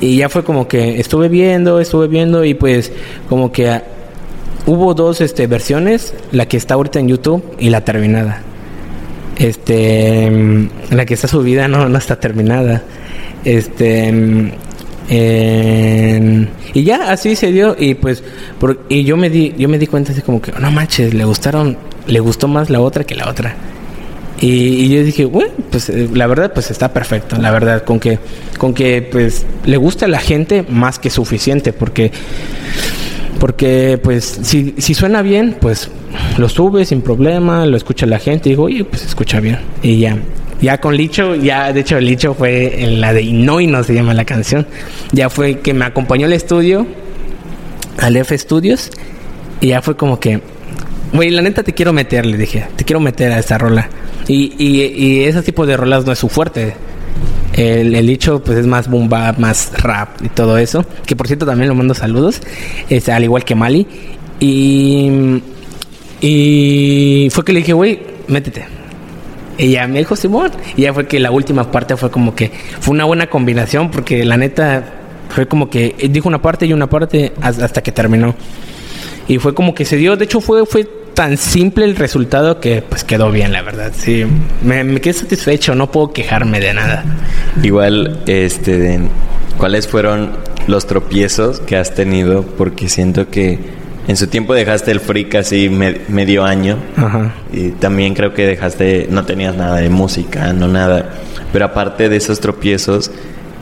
[0.00, 2.92] Y ya fue como que estuve viendo, estuve viendo y pues
[3.28, 3.80] como que
[4.66, 8.42] hubo dos este versiones, la que está ahorita en YouTube y la terminada.
[9.36, 10.30] Este,
[10.90, 12.82] la que está subida no no está terminada.
[13.44, 14.52] Este
[15.14, 18.22] y ya así se dio y pues
[18.88, 21.76] y yo me di yo me di cuenta así como que no manches le gustaron
[22.06, 23.54] le gustó más la otra que la otra
[24.40, 28.18] y, yo dije bueno pues eh, la verdad pues está perfecto la verdad con que
[28.58, 32.10] con que pues le gusta a la gente más que suficiente porque
[33.38, 35.90] porque pues si, si suena bien pues
[36.38, 39.98] lo sube sin problema lo escucha la gente y digo oye pues escucha bien y
[39.98, 40.16] ya
[40.62, 44.24] ya con Licho, ya de hecho Licho fue en la de no se llama la
[44.24, 44.66] canción.
[45.10, 46.86] Ya fue que me acompañó al estudio,
[47.98, 48.90] al F Studios,
[49.60, 50.40] y ya fue como que,
[51.12, 53.90] güey, la neta te quiero meter, le dije, te quiero meter a esa rola.
[54.28, 56.74] Y, y, y ese tipo de rolas no es su fuerte.
[57.54, 60.86] El, Licho pues es más boom más rap y todo eso.
[61.04, 62.40] Que por cierto también le mando saludos.
[62.88, 63.84] Es, al igual que Mali.
[64.38, 65.10] Y,
[66.20, 68.81] y fue que le dije, güey, métete
[69.70, 70.50] ya me dijo Simón.
[70.76, 74.24] Y ya fue que la última parte fue como que fue una buena combinación porque
[74.24, 74.84] la neta
[75.28, 78.34] fue como que dijo una parte y una parte hasta que terminó.
[79.28, 82.82] Y fue como que se dio, de hecho fue fue tan simple el resultado que
[82.82, 83.92] pues quedó bien, la verdad.
[83.96, 84.24] Sí,
[84.62, 87.04] me, me quedé satisfecho, no puedo quejarme de nada.
[87.62, 89.00] Igual, este,
[89.58, 90.32] ¿cuáles fueron
[90.66, 92.42] los tropiezos que has tenido?
[92.42, 93.58] Porque siento que
[94.08, 96.78] en su tiempo dejaste el free casi medio año.
[96.96, 97.34] Ajá.
[97.52, 101.10] Y también creo que dejaste, no tenías nada de música, no nada.
[101.52, 103.10] Pero aparte de esos tropiezos,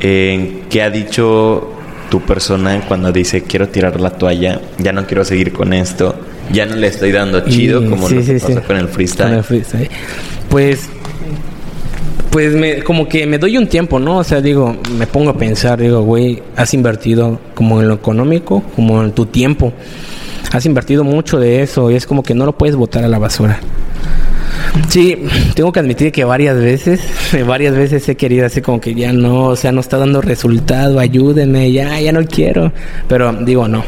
[0.01, 1.75] ¿qué ha dicho
[2.11, 6.17] tu persona cuando dice quiero tirar la toalla, ya no quiero seguir con esto,
[6.53, 9.29] ya no le estoy dando chido como lo que pasó con el freestyle?
[9.29, 9.91] Con el freestyle.
[10.49, 10.89] Pues
[12.31, 14.19] pues me, como que me doy un tiempo, ¿no?
[14.19, 18.63] O sea, digo, me pongo a pensar, digo, güey, has invertido como en lo económico,
[18.77, 19.73] como en tu tiempo.
[20.53, 23.19] Has invertido mucho de eso y es como que no lo puedes botar a la
[23.19, 23.61] basura.
[24.89, 25.17] Sí,
[25.55, 27.01] tengo que admitir que varias veces,
[27.47, 30.99] varias veces he querido así como que ya no, o sea, no está dando resultado,
[30.99, 32.73] ayúdenme, ya, ya no quiero.
[33.09, 33.85] Pero digo, no,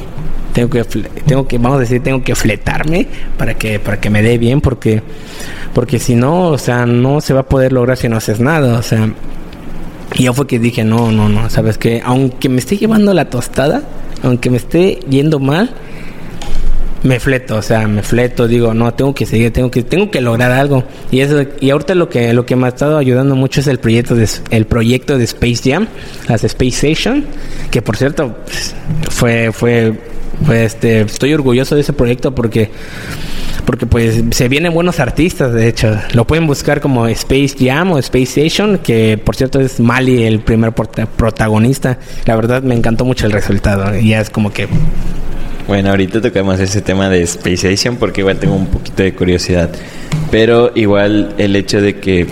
[0.53, 0.85] tengo que
[1.27, 4.61] tengo que vamos a decir tengo que fletarme para que para que me dé bien
[4.61, 5.03] porque
[5.75, 8.79] porque si no o sea no se va a poder lograr si no haces nada
[8.79, 9.12] o sea
[10.14, 13.31] y yo fue que dije no no no sabes que aunque me esté llevando la
[13.31, 13.83] tostada
[14.22, 15.70] aunque me esté yendo mal
[17.03, 20.21] me fleto, o sea, me fleto, digo, no, tengo que seguir, tengo que, tengo que
[20.21, 20.85] lograr algo.
[21.11, 23.79] Y eso, y ahorita lo que, lo que me ha estado ayudando mucho es el
[23.79, 25.88] proyecto de, el proyecto de Space Jam,
[26.29, 27.25] las Space Station,
[27.71, 28.37] que por cierto,
[29.11, 29.95] fue, fue
[30.53, 32.71] este, estoy orgulloso de ese proyecto porque
[33.65, 35.97] porque pues se vienen buenos artistas, de hecho.
[36.15, 40.41] Lo pueden buscar como Space Jam o Space Station, que por cierto es Mali el
[40.41, 41.99] primer protagonista.
[42.27, 43.97] La verdad me encantó mucho el resultado.
[44.01, 44.69] Ya es como que...
[45.66, 49.70] Bueno, ahorita tocamos ese tema de Space Station porque igual tengo un poquito de curiosidad.
[50.31, 52.27] Pero igual el hecho de que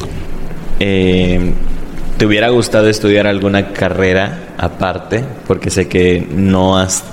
[0.81, 1.53] eh,
[2.19, 7.05] te hubiera gustado estudiar alguna carrera aparte, porque sé que no has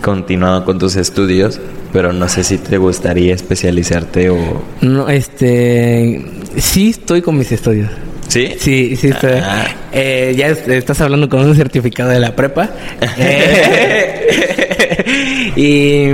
[0.00, 1.60] continuado con tus estudios,
[1.92, 4.62] pero no sé si te gustaría especializarte o...
[4.80, 6.24] No, este...
[6.56, 7.90] Sí estoy con mis estudios.
[8.28, 8.54] ¿Sí?
[8.58, 9.32] Sí, sí estoy.
[9.42, 9.66] Ah.
[9.92, 12.70] Eh, ya estás hablando con un certificado de la prepa.
[15.56, 16.08] y,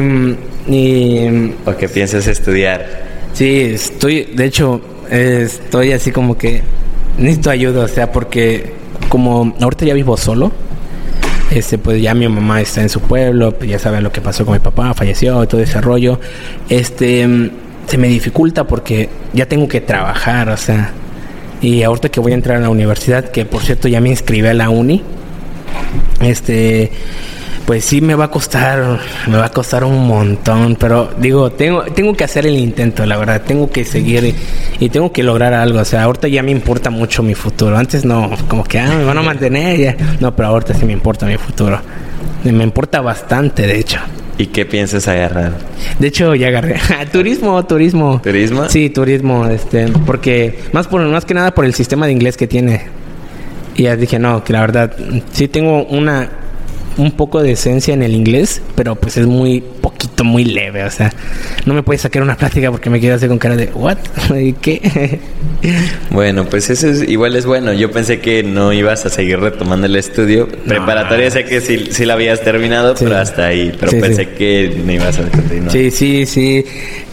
[0.69, 1.55] y...
[1.65, 2.87] ¿O qué piensas estudiar?
[3.33, 4.25] Sí, estoy...
[4.35, 6.63] De hecho, estoy así como que...
[7.19, 8.73] Necesito ayuda, o sea, porque
[9.11, 10.51] como ahorita ya vivo solo
[11.55, 14.45] este, pues ya mi mamá está en su pueblo, pues ya saben lo que pasó
[14.45, 16.19] con mi papá, falleció, todo ese rollo.
[16.69, 17.51] Este,
[17.87, 20.93] se me dificulta porque ya tengo que trabajar, o sea,
[21.63, 24.47] y ahorita que voy a entrar a la universidad, que por cierto ya me inscribí
[24.49, 25.03] a la uni,
[26.21, 26.91] este,
[27.65, 28.99] pues sí me va a costar,
[29.29, 33.17] me va a costar un montón, pero digo, tengo, tengo que hacer el intento, la
[33.17, 34.35] verdad, tengo que seguir
[34.81, 38.05] y, tengo que lograr algo, o sea, ahorita ya me importa mucho mi futuro, antes
[38.05, 39.97] no, como que, ah, me van a mantener, ya.
[40.21, 41.81] no, pero ahorita sí me importa mi futuro,
[42.51, 43.99] me importa bastante, de hecho.
[44.39, 45.53] ¿Y qué piensas agarrar?
[45.99, 46.77] De hecho, ya agarré.
[47.13, 48.21] turismo, turismo.
[48.23, 48.69] ¿Turismo?
[48.69, 52.49] Sí, turismo, este, porque más por más que nada por el sistema de inglés que
[52.49, 52.87] tiene.
[53.77, 54.93] Y ya dije, no, que la verdad,
[55.33, 56.29] sí tengo una
[56.97, 60.85] un poco de esencia en el inglés, pero pues es muy poquito, muy leve.
[60.85, 61.13] O sea,
[61.65, 63.99] no me puedes sacar una plática porque me quedo así con cara de, ¿what?
[64.61, 65.21] ¿Qué?
[66.11, 67.73] bueno, pues eso es, igual es bueno.
[67.73, 70.49] Yo pensé que no ibas a seguir retomando el estudio.
[70.49, 73.75] Preparatoria sé que sí, sí la habías terminado, pero hasta ahí.
[73.79, 75.73] Pero pensé que no ibas a continuar.
[75.73, 76.65] Sí, sí, sí.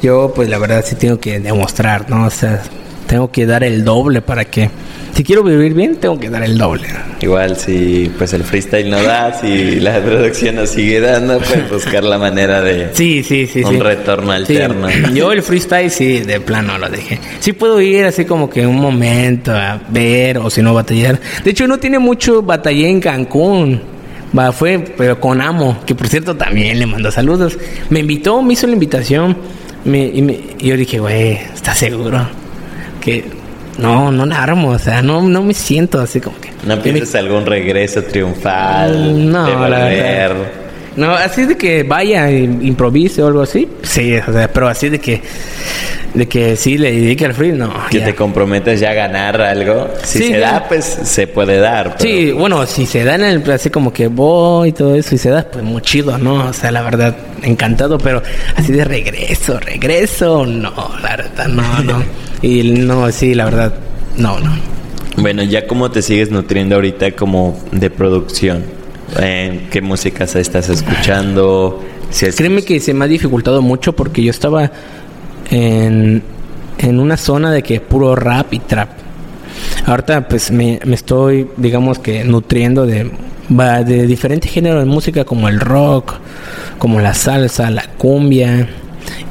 [0.02, 2.26] Yo, pues la verdad sí tengo que demostrar, ¿no?
[2.26, 2.62] O sea,
[3.10, 4.70] tengo que dar el doble para que
[5.16, 6.88] si quiero vivir bien, tengo que dar el doble.
[7.22, 12.04] Igual si pues el freestyle no da, si la producción no sigue dando, pues buscar
[12.04, 14.88] la manera de sí, sí, sí, un retorno alterno.
[15.14, 17.20] Yo el freestyle sí, de plano lo dejé.
[17.40, 21.20] Sí puedo ir así como que un momento a ver o si no batallar.
[21.44, 23.82] De hecho, no tiene mucho batallé en Cancún.
[24.38, 27.58] Va, fue, pero con Amo, que por cierto también le mandó saludos.
[27.90, 29.36] Me invitó, me hizo la invitación.
[29.84, 32.28] Me, y, me, y yo dije, güey, ¿estás seguro?
[33.02, 33.26] Que
[33.78, 36.50] no, no la armo, o sea, no, no me siento así como que.
[36.66, 39.32] ¿No piensas algún regreso triunfal?
[39.32, 40.48] No, de la verdad.
[40.96, 45.00] No, así de que vaya, improvise o algo así, sí, o sea, pero así de
[45.00, 45.22] que,
[46.14, 47.72] de que sí le dedique al free, no.
[47.90, 49.90] Que te comprometes ya a ganar algo.
[50.04, 51.96] Si se da, pues se puede dar.
[52.00, 55.18] Sí, bueno, si se da en el, así como que voy y todo eso, y
[55.18, 56.50] se da, pues muy chido, ¿no?
[56.50, 58.22] O sea, la verdad, encantado, pero
[58.56, 62.04] así de regreso, regreso, no, la verdad, no, no.
[62.42, 63.74] Y no, sí, la verdad,
[64.16, 64.58] no, no.
[65.18, 68.64] Bueno, ya cómo te sigues nutriendo ahorita como de producción.
[69.18, 71.84] ¿En ¿Qué músicas estás escuchando?
[72.36, 74.72] Créeme que se me ha dificultado mucho porque yo estaba
[75.50, 76.24] en,
[76.78, 78.90] en una zona de que puro rap y trap.
[79.86, 83.12] Ahorita pues me, me estoy, digamos que, nutriendo de,
[83.50, 86.14] de diferentes géneros de música como el rock,
[86.78, 88.70] como la salsa, la cumbia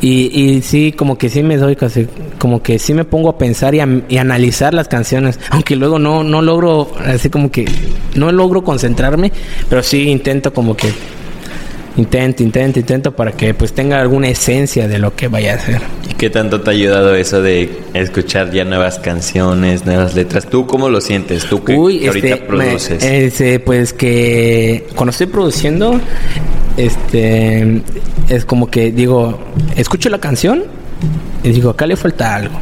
[0.00, 2.06] y, y sí, como que sí me doy casi,
[2.38, 5.98] como que sí me pongo a pensar y, a, y analizar las canciones, aunque luego
[5.98, 7.66] no, no logro, así como que
[8.14, 9.32] no logro concentrarme,
[9.68, 10.88] pero sí intento como que
[11.98, 15.82] intento, intento, intento para que pues tenga alguna esencia de lo que vaya a hacer.
[16.10, 20.46] ¿Y qué tanto te ha ayudado eso de escuchar ya nuevas canciones, nuevas letras?
[20.48, 21.44] ¿Tú cómo lo sientes?
[21.44, 23.04] ¿Tú que, Uy, ahorita este, produces?
[23.04, 26.00] me- este, pues que cuando estoy produciendo,
[26.76, 27.82] este,
[28.28, 29.38] es como que digo,
[29.76, 30.64] escucho la canción
[31.42, 32.58] y digo, acá le falta algo.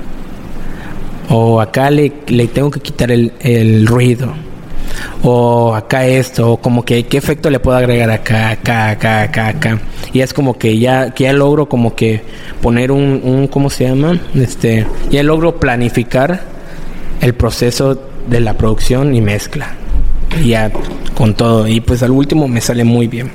[1.29, 4.33] O acá le, le tengo que quitar el, el ruido.
[5.23, 9.49] O acá esto, o como que qué efecto le puedo agregar acá, acá, acá, acá,
[9.49, 9.81] acá.
[10.13, 12.23] Y es como que ya, ya logro como que
[12.63, 14.21] poner un, un, ¿cómo se llama?
[14.35, 16.43] Este, ya logro planificar
[17.21, 19.75] el proceso de la producción y mezcla.
[20.45, 20.71] Ya
[21.15, 21.67] con todo.
[21.67, 23.31] Y pues al último me sale muy bien.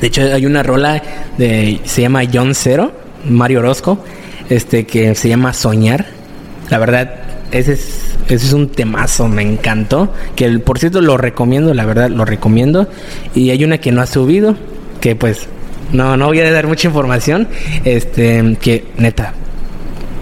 [0.00, 1.02] De hecho, hay una rola
[1.38, 1.80] de.
[1.84, 2.92] se llama John Zero,
[3.24, 4.02] Mario Orozco,
[4.48, 6.06] este, que se llama Soñar.
[6.70, 7.14] La verdad,
[7.52, 10.12] ese es, ese es un temazo, me encantó.
[10.36, 12.88] Que el- por cierto lo recomiendo, la verdad, lo recomiendo.
[13.34, 14.54] Y hay una que no ha subido,
[15.00, 15.46] que pues.
[15.92, 17.48] No, no voy a dar mucha información.
[17.84, 19.34] Este, que neta,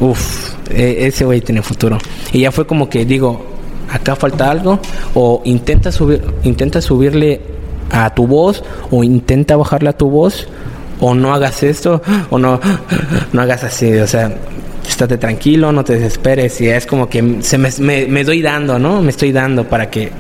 [0.01, 1.99] Uf, e- ese güey tiene futuro.
[2.33, 3.45] Y ya fue como que digo,
[3.91, 4.79] acá falta algo
[5.15, 7.41] o intenta subir intenta subirle
[7.91, 10.47] a tu voz o intenta bajarle a tu voz
[11.01, 12.61] o no hagas esto o no
[13.33, 14.33] no hagas así, o sea,
[14.91, 18.79] estate tranquilo, no te desesperes y es como que se me, me, me doy dando,
[18.79, 19.03] ¿no?
[19.03, 20.11] Me estoy dando para que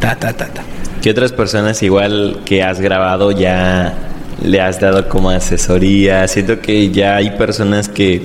[0.00, 0.62] ta ta ta ta.
[1.02, 3.94] ¿Qué otras personas igual que has grabado ya
[4.42, 6.26] le has dado como asesoría?
[6.28, 8.22] Siento que ya hay personas que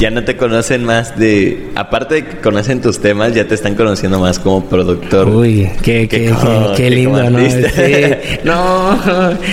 [0.00, 1.68] ya no te conocen más de...
[1.76, 5.28] Aparte de que conocen tus temas, ya te están conociendo más como productor.
[5.28, 7.38] Uy, qué, Que qué, como- qué- qué que lindo, ¿no?
[7.38, 7.58] Sí.
[8.44, 8.98] No.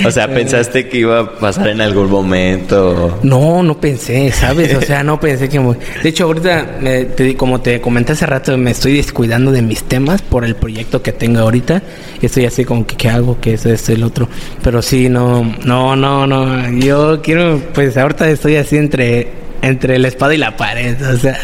[0.07, 3.19] O sea, ¿pensaste que iba a pasar en algún momento?
[3.23, 4.73] No, no pensé, ¿sabes?
[4.75, 5.59] O sea, no pensé que...
[5.59, 9.83] De hecho, ahorita, me- te- como te comenté hace rato, me estoy descuidando de mis
[9.83, 11.81] temas por el proyecto que tengo ahorita.
[12.21, 13.37] Estoy así como que, ¿qué hago?
[13.39, 13.91] ¿Qué es esto?
[13.91, 14.27] El otro.
[14.63, 16.69] Pero sí, no, no, no, no.
[16.79, 19.27] Yo quiero, pues ahorita estoy así entre,
[19.61, 20.95] entre la espada y la pared.
[21.13, 21.37] O sea,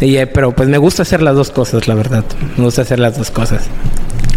[0.00, 2.24] y, eh, pero pues me gusta hacer las dos cosas, la verdad.
[2.56, 3.68] Me gusta hacer las dos cosas.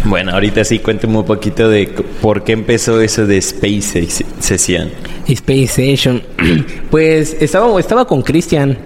[0.04, 1.86] Bueno, ahorita sí cuéntame un poquito de
[2.22, 4.90] por qué empezó eso de Space Session.
[5.28, 6.22] Space Station.
[6.90, 8.76] Pues estaba, estaba con Cristian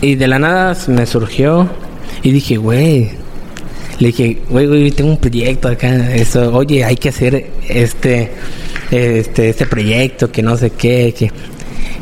[0.00, 1.68] y de la nada me surgió
[2.22, 3.10] y dije, güey,
[3.98, 8.30] le dije, güey, güey, tengo un proyecto acá, eso, oye, hay que hacer este,
[8.90, 11.32] este, este proyecto que no sé qué, que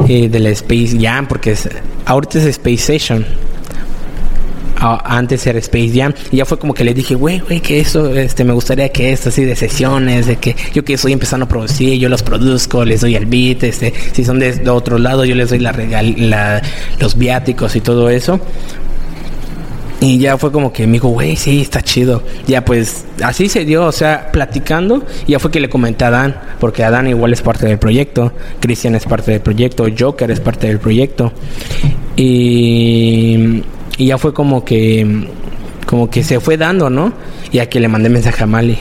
[0.09, 1.69] eh, del Space Jam, porque es,
[2.07, 3.27] ahorita es Space Station.
[4.85, 8.13] Antes era Space Jam y ya fue como que le dije, güey, güey, que eso,
[8.17, 11.49] este, me gustaría que esto así de sesiones, de que yo que estoy empezando a
[11.49, 15.25] producir, yo los produzco, les doy el beat, este, si son de, de otro lado,
[15.25, 16.61] yo les doy la regal, la,
[16.99, 18.41] los viáticos y todo eso.
[20.03, 22.25] Y ya fue como que me dijo, güey, sí, está chido.
[22.49, 25.05] Ya pues así se dio, o sea, platicando.
[25.29, 28.97] Ya fue que le comenté a Dan, porque Adán igual es parte del proyecto, Cristian
[28.97, 31.33] es parte del proyecto, Joker es parte del proyecto.
[32.17, 33.63] Y,
[33.97, 35.29] y ya fue como que,
[35.87, 37.13] como que se fue dando, ¿no?
[37.53, 38.79] Y aquí le mandé mensaje a Mali.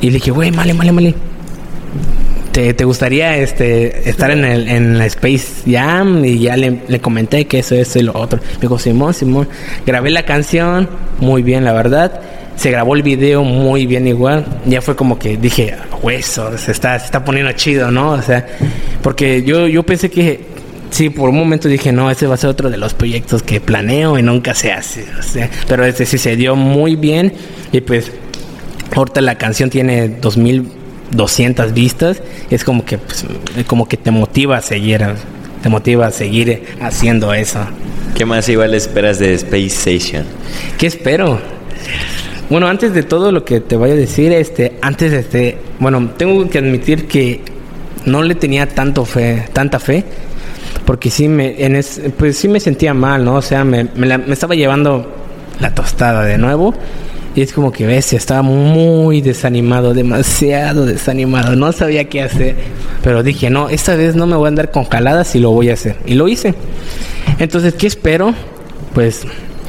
[0.00, 1.14] Y le dije, güey, Mali, Mali, Mali.
[2.54, 6.24] ¿Te, te gustaría este estar en el en la Space Jam?
[6.24, 8.38] Y ya le, le comenté que eso, eso y lo otro.
[8.38, 9.48] Me dijo, Simón, Simón.
[9.84, 10.88] Grabé la canción,
[11.18, 12.20] muy bien, la verdad.
[12.54, 14.46] Se grabó el video muy bien igual.
[14.66, 18.12] Ya fue como que dije, hueso, se está, se está poniendo chido, ¿no?
[18.12, 18.46] O sea,
[19.02, 20.54] porque yo, yo pensé que
[20.90, 23.60] Sí, por un momento dije, no, ese va a ser otro de los proyectos que
[23.60, 25.04] planeo y nunca se hace.
[25.18, 27.32] O sea, pero este sí se dio muy bien
[27.72, 28.12] y pues
[28.94, 30.08] ahorita la canción tiene
[31.14, 32.22] 2200 vistas.
[32.50, 33.24] Es como que, pues,
[33.66, 35.04] como que te motiva a seguir,
[35.62, 37.60] te motiva a seguir haciendo eso.
[38.14, 40.24] ¿Qué más igual esperas de Space Station?
[40.78, 41.40] ¿Qué espero?
[42.50, 46.10] Bueno, antes de todo lo que te voy a decir, este, antes de este, bueno,
[46.16, 47.40] tengo que admitir que
[48.04, 50.04] no le tenía tanto fe, tanta fe,
[50.84, 53.36] porque sí me, en es, pues sí me sentía mal, ¿no?
[53.36, 55.10] O sea, me, me, la- me estaba llevando
[55.58, 56.74] la tostada de nuevo.
[57.36, 62.54] Y es como que ves, estaba muy desanimado, demasiado desanimado, no sabía qué hacer.
[63.02, 65.70] Pero dije, no, esta vez no me voy a andar con caladas y lo voy
[65.70, 65.96] a hacer.
[66.06, 66.54] Y lo hice.
[67.40, 68.32] Entonces, ¿qué espero?
[68.94, 69.22] Pues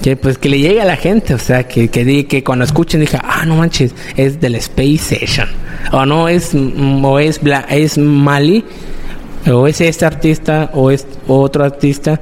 [0.03, 2.99] que pues que le llegue a la gente, o sea, que, que, que cuando escuchen
[2.99, 5.47] diga, ah, no manches, es del Space Station.
[5.91, 8.63] O no, es, o es, Bla- es Mali,
[9.51, 12.21] o es este artista, o es otro artista,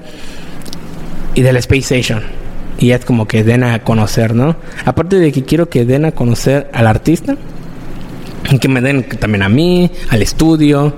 [1.35, 2.23] y del Space Station.
[2.79, 4.55] Y es como que den a conocer, ¿no?
[4.85, 7.37] Aparte de que quiero que den a conocer al artista,
[8.59, 10.95] que me den también a mí, al estudio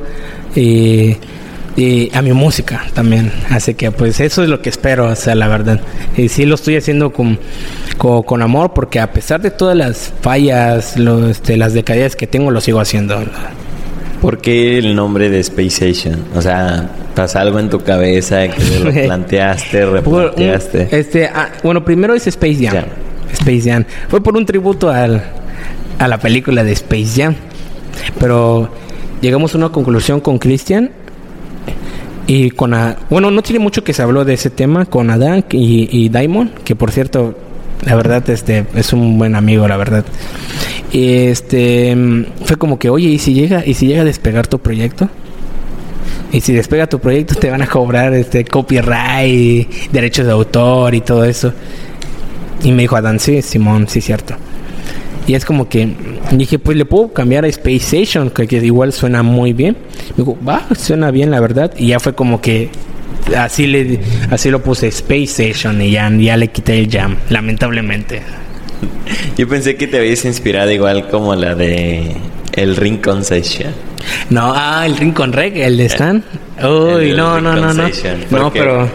[0.55, 1.17] y,
[1.75, 3.31] y a mi música también.
[3.49, 5.79] Así que pues eso es lo que espero, o sea, la verdad.
[6.17, 7.39] Y sí lo estoy haciendo con,
[7.97, 12.51] con, amor porque a pesar de todas las fallas, lo, este, las decadencias que tengo,
[12.51, 13.23] lo sigo haciendo.
[14.25, 16.25] ¿Por qué el nombre de Space Station?
[16.35, 20.87] O sea, ¿pasa algo en tu cabeza que lo planteaste, replanteaste?
[20.89, 22.85] Este, ah, bueno, primero es Space Jam.
[23.31, 23.85] Space Jam.
[24.09, 25.23] Fue por un tributo al,
[25.99, 27.35] a la película de Space Jam.
[28.19, 28.71] Pero
[29.21, 30.89] llegamos a una conclusión con Christian
[32.25, 32.73] y con...
[33.11, 36.51] bueno, no tiene mucho que se habló de ese tema con Adán y, y Diamond,
[36.63, 37.37] que por cierto,
[37.85, 40.03] la verdad, este, es un buen amigo, la verdad.
[40.97, 41.93] Este,
[42.45, 45.09] fue como que, oye, ¿y si llega, y si llega a despegar tu proyecto?
[46.31, 51.01] Y si despega tu proyecto te van a cobrar este copyright, derechos de autor y
[51.01, 51.51] todo eso.
[52.63, 54.35] Y me dijo Adán, sí, Simón, sí, cierto.
[55.27, 55.93] Y es como que
[56.31, 59.75] dije, pues le puedo cambiar a Space Station, que, igual suena muy bien.
[60.11, 61.73] Me dijo, va, suena bien, la verdad.
[61.77, 62.69] Y ya fue como que
[63.35, 63.99] así le
[64.31, 68.21] así lo puse Space Station y ya, ya le quité el jam, lamentablemente.
[69.37, 72.15] Yo pensé que te habías inspirado igual como la de
[72.53, 73.73] el Rincon Session.
[74.29, 76.23] No, ah, el Rincon Reg, el de Stan.
[76.63, 77.89] Uy, no, no, no, no.
[78.31, 78.87] No, pero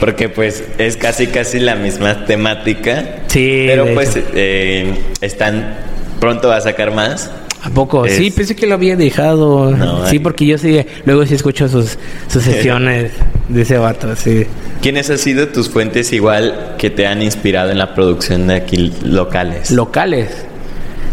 [0.00, 3.20] porque pues es casi casi la misma temática.
[3.28, 3.64] Sí.
[3.66, 5.76] Pero pues eh, están
[6.20, 7.30] pronto va a sacar más.
[7.62, 8.06] ¿A poco?
[8.08, 9.74] Sí, pensé que lo había dejado.
[10.08, 11.98] sí, porque yo sí, luego sí escucho sus,
[12.28, 13.12] sus sesiones
[13.48, 14.46] de ese vato, sí.
[14.80, 18.92] ¿Quiénes han sido tus fuentes igual que te han inspirado en la producción de aquí
[19.02, 19.70] locales?
[19.70, 20.28] Locales.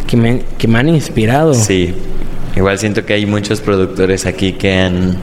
[0.08, 1.54] Que me, que me han inspirado.
[1.54, 1.94] Sí.
[2.56, 5.18] Igual siento que hay muchos productores aquí que han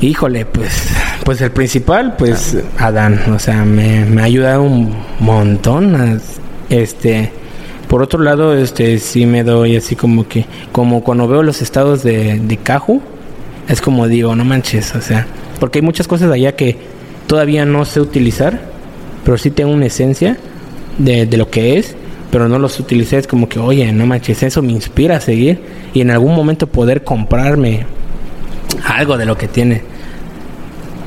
[0.00, 0.88] Híjole, pues,
[1.24, 6.20] pues el principal, pues Adán, o sea, me, me ha ayudado un montón.
[6.70, 7.32] Este,
[7.88, 12.02] por otro lado, este, sí me doy así como que, como cuando veo los estados
[12.02, 13.00] de, de Caju,
[13.68, 15.26] es como digo, no manches, o sea,
[15.58, 16.76] porque hay muchas cosas allá que
[17.26, 18.60] todavía no sé utilizar,
[19.24, 20.36] pero sí tengo una esencia
[20.98, 21.96] de, de lo que es,
[22.30, 25.60] pero no los utilicé, es como que, oye, no manches, eso me inspira a seguir
[25.94, 27.86] y en algún momento poder comprarme
[28.84, 29.82] algo de lo que tiene.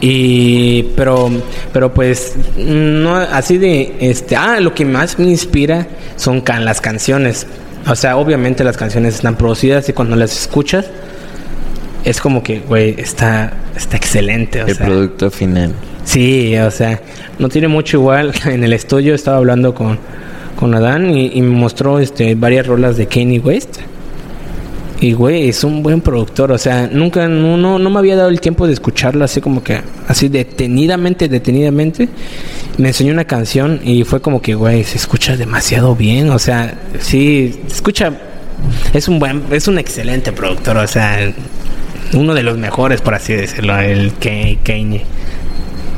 [0.01, 1.29] Y pero
[1.71, 6.81] pero pues no así de este, ah, lo que más me inspira son can, las
[6.81, 7.45] canciones.
[7.87, 10.87] O sea, obviamente las canciones están producidas y cuando las escuchas
[12.03, 15.73] es como que, güey, está está excelente, El producto final.
[16.03, 16.99] Sí, o sea,
[17.37, 18.33] no tiene mucho igual.
[18.45, 19.99] En el estudio estaba hablando con,
[20.55, 23.77] con Adán y, y me mostró este varias rolas de Kanye West
[25.01, 28.39] y güey, es un buen productor, o sea, nunca, no, no, me había dado el
[28.39, 32.07] tiempo de escucharlo así como que, así detenidamente, detenidamente.
[32.77, 36.77] Me enseñó una canción y fue como que, güey, se escucha demasiado bien, o sea,
[36.99, 38.13] sí, escucha,
[38.93, 41.33] es un buen, es un excelente productor, o sea,
[42.13, 45.03] uno de los mejores, por así decirlo, el Kanye.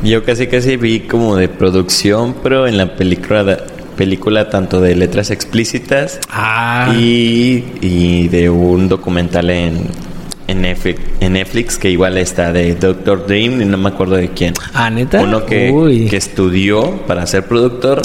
[0.02, 5.32] Yo casi casi vi como de producción, pero en la película película tanto de letras
[5.32, 6.94] explícitas ah.
[6.98, 9.88] y, de un documental en,
[10.48, 10.62] en,
[11.34, 14.54] Netflix, que igual está de Doctor Dream y no me acuerdo de quién.
[14.74, 15.22] Ah, neta.
[15.22, 18.02] Uno que, que estudió para ser productor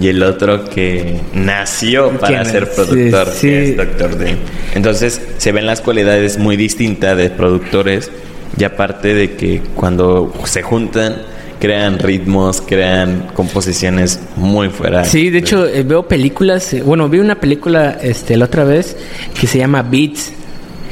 [0.00, 4.38] y el otro que nació para ser productor, que es Doctor Dream.
[4.74, 8.10] Entonces se ven las cualidades muy distintas de productores
[8.56, 11.16] y aparte de que cuando se juntan
[11.64, 15.02] crean ritmos, crean composiciones muy fuera.
[15.06, 18.94] Sí, de hecho eh, veo películas, eh, bueno, vi una película este la otra vez
[19.40, 20.30] que se llama Beats,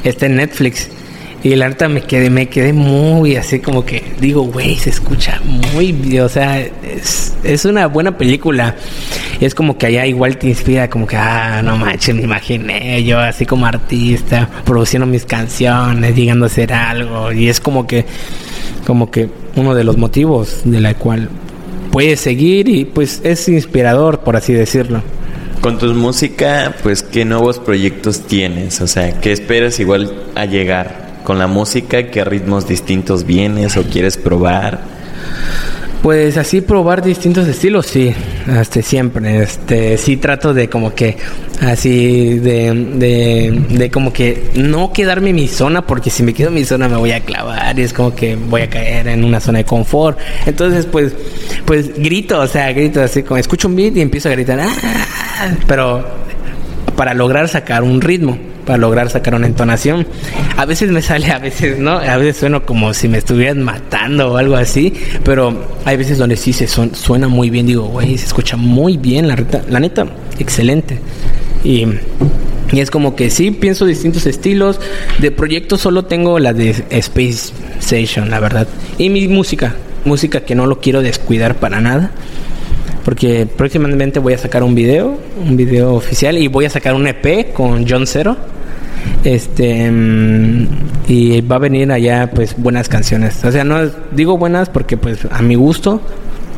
[0.03, 0.89] está en Netflix.
[1.43, 5.43] Y la verdad me quedé, me quedé muy así como que digo, güey, se escucha
[5.45, 8.75] muy o sea, es, es, una buena película.
[9.41, 13.05] Y es como que allá igual te inspira, como que, ah, no manches, me imaginé
[13.05, 17.31] yo así como artista, produciendo mis canciones, llegando a hacer algo.
[17.31, 18.07] Y es como que,
[18.87, 21.29] como que uno de los motivos de la cual
[21.91, 25.03] puedes seguir y pues es inspirador, por así decirlo.
[25.61, 28.81] Con tu música, pues, ¿qué nuevos proyectos tienes?
[28.81, 31.03] O sea, ¿qué esperas igual a llegar?
[31.23, 32.11] con la música?
[32.11, 34.81] ¿Qué ritmos distintos vienes o quieres probar?
[36.03, 38.13] Pues así probar distintos estilos, sí,
[38.61, 39.43] este, siempre.
[39.43, 41.17] Este, sí trato de como que,
[41.61, 46.49] así, de, de, de, como que no quedarme en mi zona, porque si me quedo
[46.49, 49.23] en mi zona me voy a clavar y es como que voy a caer en
[49.25, 50.19] una zona de confort.
[50.45, 51.15] Entonces, pues,
[51.65, 55.55] pues grito, o sea, grito así, como escucho un beat y empiezo a gritar, ¡Ah!
[55.69, 56.05] pero
[56.97, 60.07] para lograr sacar un ritmo para lograr sacar una entonación.
[60.57, 64.33] A veces me sale, a veces no, a veces sueno como si me estuvieran matando
[64.33, 64.93] o algo así,
[65.25, 69.29] pero hay veces donde sí se suena muy bien, digo, güey, se escucha muy bien,
[69.29, 69.37] la,
[69.69, 70.07] la neta,
[70.39, 70.99] excelente.
[71.65, 71.87] Y,
[72.73, 74.81] y es como que sí, pienso distintos estilos.
[75.19, 78.67] De proyectos solo tengo la de Space Station, la verdad.
[78.99, 82.11] Y mi música, música que no lo quiero descuidar para nada
[83.05, 87.07] porque próximamente voy a sacar un video, un video oficial y voy a sacar un
[87.07, 88.37] EP con John Zero
[89.25, 90.67] Este mm,
[91.09, 93.45] y va a venir allá pues buenas canciones.
[93.45, 93.81] O sea, no
[94.13, 96.01] digo buenas porque pues a mi gusto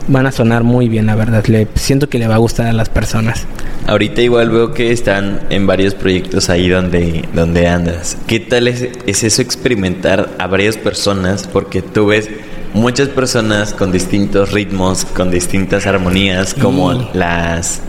[0.09, 1.45] van a sonar muy bien, la verdad.
[1.47, 3.47] Le siento que le va a gustar a las personas.
[3.87, 8.17] Ahorita igual veo que están en varios proyectos ahí donde, donde andas.
[8.27, 11.47] ¿Qué tal es, es eso experimentar a varias personas?
[11.47, 12.29] Porque tú ves
[12.75, 17.81] muchas personas con distintos ritmos, con distintas armonías, como las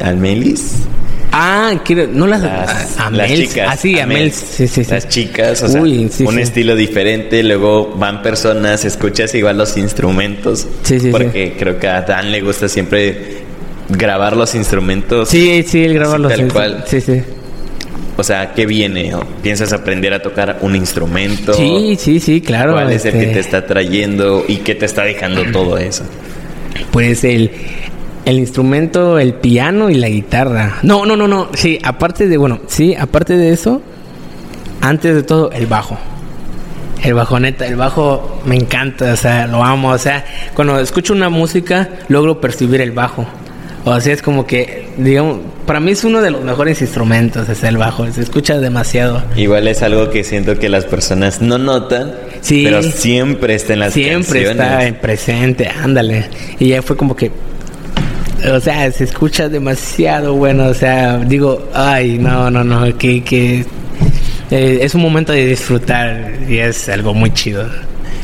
[0.00, 0.86] Amelis.
[1.32, 1.74] Ah,
[2.12, 3.68] no las, las, las chicas.
[3.70, 4.90] Ah, sí, Amel, sí, sí, sí.
[4.90, 7.42] Las chicas, o sea, un estilo diferente.
[7.42, 10.66] Luego van personas, escuchas igual los instrumentos.
[10.82, 13.38] Sí, sí, Porque creo que a Dan le gusta siempre
[13.90, 15.28] grabar los instrumentos.
[15.28, 16.88] Sí, sí, él graba los instrumentos.
[16.88, 17.22] Sí, sí.
[18.18, 19.12] O sea, ¿qué viene?
[19.42, 21.52] ¿Piensas aprender a tocar un instrumento?
[21.52, 22.72] Sí, sí, sí, claro.
[22.72, 26.04] ¿Cuál es el que este te está trayendo y qué te está dejando todo eso?
[26.92, 27.50] Pues el,
[28.24, 30.78] el instrumento, el piano y la guitarra.
[30.82, 31.48] No, no, no, no.
[31.54, 33.82] Sí, aparte de, bueno, sí, aparte de eso,
[34.80, 35.98] antes de todo, el bajo.
[37.02, 39.90] El bajo, neta, el bajo me encanta, o sea, lo amo.
[39.90, 43.26] O sea, cuando escucho una música, logro percibir el bajo.
[43.88, 47.62] O sea, es como que, digamos, para mí es uno de los mejores instrumentos, es
[47.62, 49.22] el bajo, se escucha demasiado.
[49.36, 53.78] Igual es algo que siento que las personas no notan, sí, pero siempre está en
[53.78, 56.24] las siempre está presente, ándale.
[56.58, 57.30] Y ya fue como que,
[58.52, 63.64] o sea, se escucha demasiado bueno, o sea, digo, ay, no, no, no, que, que
[64.50, 67.64] eh, es un momento de disfrutar y es algo muy chido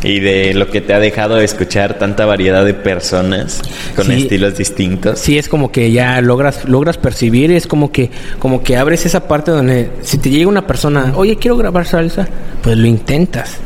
[0.03, 3.63] y de lo que te ha dejado escuchar tanta variedad de personas
[3.95, 5.19] con estilos distintos.
[5.19, 9.29] Sí, es como que ya logras logras percibir, es como que como que abres esa
[9.29, 12.29] parte donde si te llega una persona, "Oye, quiero grabar salsa",
[12.63, 13.59] pues lo intentas.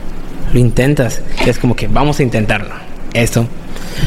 [0.52, 1.22] Lo intentas.
[1.44, 2.74] Es como que vamos a intentarlo.
[3.12, 3.46] Eso.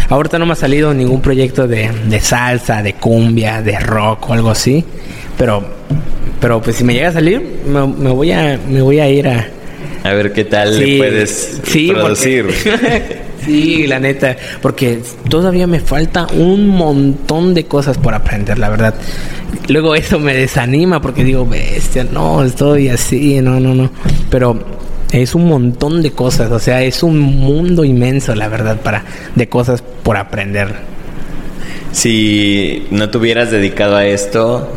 [0.09, 4.33] Ahorita no me ha salido ningún proyecto de, de salsa, de cumbia, de rock o
[4.33, 4.83] algo así,
[5.37, 5.63] pero
[6.39, 9.47] pero pues si me llega a salir, me voy a me voy a ir a
[10.03, 12.47] a ver qué tal le puedes producir.
[13.45, 18.95] sí, la neta, porque todavía me falta un montón de cosas por aprender, la verdad.
[19.67, 23.91] Luego eso me desanima porque digo, bestia, no, estoy así, no, no, no.
[24.29, 24.59] Pero
[25.11, 29.49] es un montón de cosas, o sea, es un mundo inmenso, la verdad, para de
[29.49, 30.75] cosas por aprender.
[31.91, 34.71] Si no te hubieras dedicado a esto,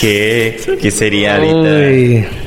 [0.00, 2.41] ¿qué, qué sería ahorita?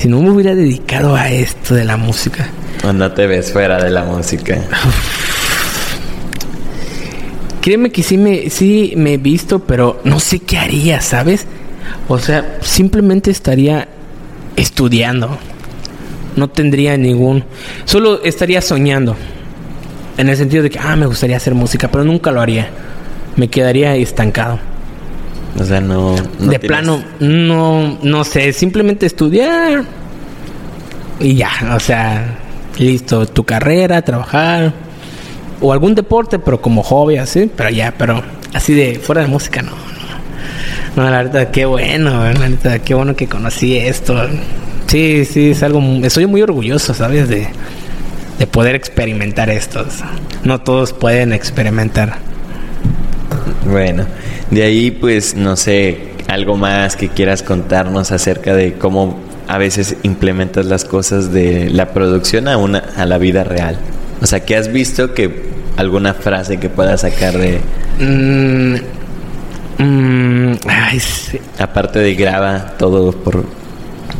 [0.00, 2.48] Si no me hubiera dedicado a esto de la música.
[2.94, 4.58] No te ves fuera de la música.
[7.60, 11.44] Créeme que sí me, sí me he visto, pero no sé qué haría, ¿sabes?
[12.08, 13.88] O sea, simplemente estaría
[14.56, 15.36] estudiando.
[16.34, 17.44] No tendría ningún...
[17.84, 19.16] Solo estaría soñando.
[20.16, 22.70] En el sentido de que, ah, me gustaría hacer música, pero nunca lo haría.
[23.36, 24.69] Me quedaría estancado.
[25.58, 26.14] O sea, no.
[26.38, 29.84] de plano, no, no sé, simplemente estudiar
[31.18, 32.38] y ya, o sea,
[32.78, 34.72] listo, tu carrera, trabajar
[35.60, 38.22] o algún deporte, pero como hobby, así, pero ya, pero
[38.54, 39.72] así de fuera de música, no.
[40.96, 44.16] No, la verdad, qué bueno, la verdad, qué bueno que conocí esto.
[44.86, 47.28] Sí, sí, es algo, estoy muy orgulloso, ¿sabes?
[47.28, 47.46] De,
[48.38, 49.86] de poder experimentar esto.
[50.42, 52.16] No todos pueden experimentar.
[53.70, 54.06] Bueno,
[54.50, 55.98] de ahí pues no sé,
[56.28, 61.92] algo más que quieras contarnos acerca de cómo a veces implementas las cosas de la
[61.92, 63.78] producción a una a la vida real.
[64.22, 67.60] O sea, que has visto que alguna frase que puedas sacar de
[67.98, 68.74] mm,
[69.82, 70.52] mm,
[71.58, 73.44] aparte de graba todo por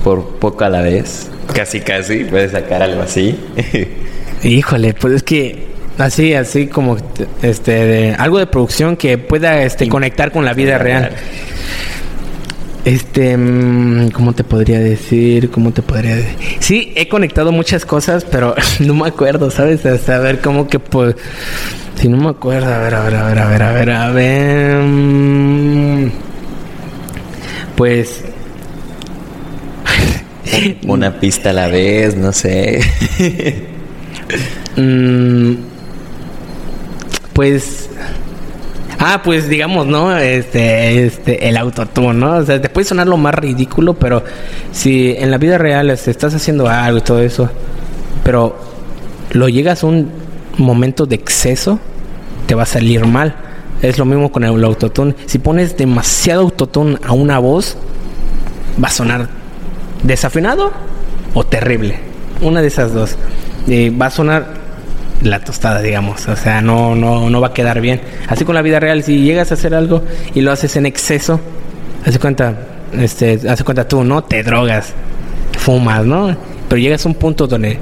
[0.02, 3.38] por poco a la vez, casi casi puedes sacar algo así.
[4.42, 5.68] Híjole, pues es que
[6.00, 6.96] Así, así como
[7.42, 11.10] este algo de producción que pueda este conectar con la vida real.
[12.86, 15.50] Este, mm, ¿cómo te podría decir?
[15.50, 16.36] ¿Cómo te podría decir?
[16.60, 19.84] Sí, he conectado muchas cosas, pero no me acuerdo, ¿sabes?
[19.84, 21.16] Hasta a ver cómo que pues
[21.96, 24.10] si no me acuerdo, a ver, a ver, a ver, a ver, a ver, a
[24.10, 24.82] ver.
[24.82, 26.10] Mm,
[27.76, 28.24] pues
[30.86, 32.80] una pista a la vez, no sé.
[34.76, 35.69] mm,
[37.32, 37.88] pues
[39.02, 40.14] Ah, pues digamos, ¿no?
[40.14, 42.36] Este, este, el autotune, ¿no?
[42.36, 44.22] O sea, te puede sonar lo más ridículo, pero
[44.72, 47.48] si en la vida real este, estás haciendo algo y todo eso,
[48.22, 48.58] pero
[49.30, 50.10] lo llegas a un
[50.58, 51.78] momento de exceso,
[52.46, 53.36] te va a salir mal.
[53.80, 55.14] Es lo mismo con el autotune.
[55.24, 57.78] Si pones demasiado autotune a una voz,
[58.82, 59.30] va a sonar
[60.02, 60.72] desafinado
[61.32, 61.98] o terrible.
[62.42, 63.16] Una de esas dos.
[63.66, 64.59] Va a sonar
[65.22, 66.28] la tostada, digamos.
[66.28, 68.00] O sea, no, no, no va a quedar bien.
[68.28, 70.02] Así con la vida real, si llegas a hacer algo
[70.34, 71.40] y lo haces en exceso,
[72.04, 72.54] haz cuenta,
[72.92, 74.22] este, hace cuenta tú, ¿no?
[74.24, 74.92] Te drogas,
[75.58, 76.36] fumas, ¿no?
[76.68, 77.78] Pero llegas a un punto donde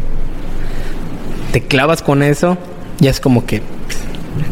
[1.52, 2.58] te clavas con eso,
[2.98, 3.62] ya es como que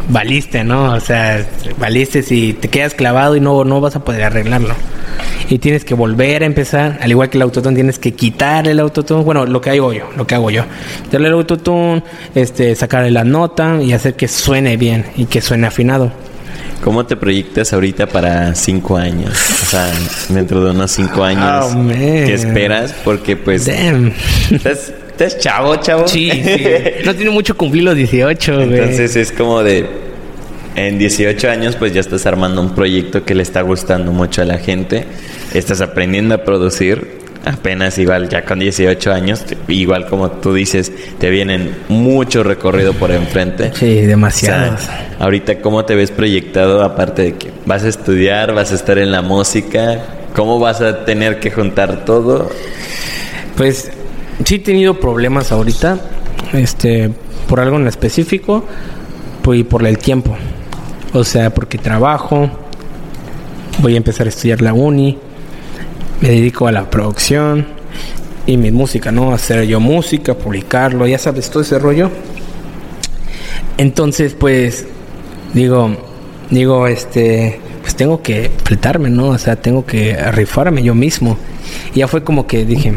[0.08, 0.92] valiste, ¿no?
[0.94, 1.44] O sea,
[1.78, 4.74] valiste si te quedas clavado y no, no vas a poder arreglarlo.
[5.48, 8.80] Y tienes que volver a empezar, al igual que el autotune, tienes que quitar el
[8.80, 9.22] autotune.
[9.22, 10.64] Bueno, lo que hago yo, lo que hago yo.
[11.12, 12.02] Darle el autotune,
[12.34, 16.10] este, sacarle la nota y hacer que suene bien y que suene afinado.
[16.82, 19.30] ¿Cómo te proyectas ahorita para cinco años?
[19.62, 19.88] O sea,
[20.28, 21.88] dentro de unos cinco años, Oh.
[21.88, 22.92] ¿qué esperas?
[23.04, 24.12] Porque pues Damn.
[24.50, 26.06] estás, estás chavo, chavo.
[26.08, 26.64] Sí, sí.
[27.04, 28.78] No tiene mucho cumplir los 18, güey.
[28.78, 29.86] Entonces es como de
[30.74, 34.44] en 18 años pues ya estás armando un proyecto que le está gustando mucho a
[34.44, 35.04] la gente,
[35.54, 41.30] estás aprendiendo a producir, apenas igual ya con 18 años, igual como tú dices, te
[41.30, 43.70] vienen mucho recorrido por enfrente.
[43.74, 44.82] Sí, O demasiados.
[44.82, 48.98] sea, ahorita cómo te ves proyectado aparte de que vas a estudiar, vas a estar
[48.98, 49.98] en la música,
[50.34, 52.50] cómo vas a tener que juntar todo.
[53.56, 53.90] Pues
[54.44, 55.98] sí he tenido problemas ahorita,
[56.52, 57.10] este,
[57.48, 58.64] por algo en específico,
[59.42, 60.36] pues, y por el tiempo.
[61.12, 62.50] O sea, porque trabajo,
[63.78, 65.18] voy a empezar a estudiar la uni,
[66.20, 67.66] me dedico a la producción
[68.46, 69.32] y mi música, ¿no?
[69.32, 72.10] Hacer yo música, publicarlo, ya sabes, todo ese rollo.
[73.78, 74.86] Entonces, pues,
[75.52, 75.96] digo,
[76.50, 79.28] digo, este, pues tengo que fletarme, ¿no?
[79.28, 81.36] O sea, tengo que rifarme yo mismo.
[81.94, 82.92] Y ya fue como que dije,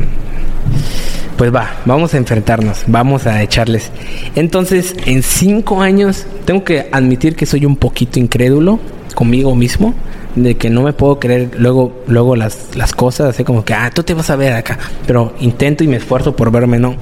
[1.39, 3.91] pues va, vamos a enfrentarnos, vamos a echarles.
[4.35, 8.77] Entonces, en cinco años, tengo que admitir que soy un poquito incrédulo
[9.15, 9.93] conmigo mismo,
[10.35, 13.89] de que no me puedo creer luego, luego las, las cosas, así como que, ah,
[13.89, 14.77] tú te vas a ver acá,
[15.07, 16.97] pero intento y me esfuerzo por verme, no.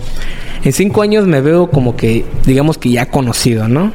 [0.63, 3.91] En cinco años me veo como que, digamos que ya conocido, ¿no?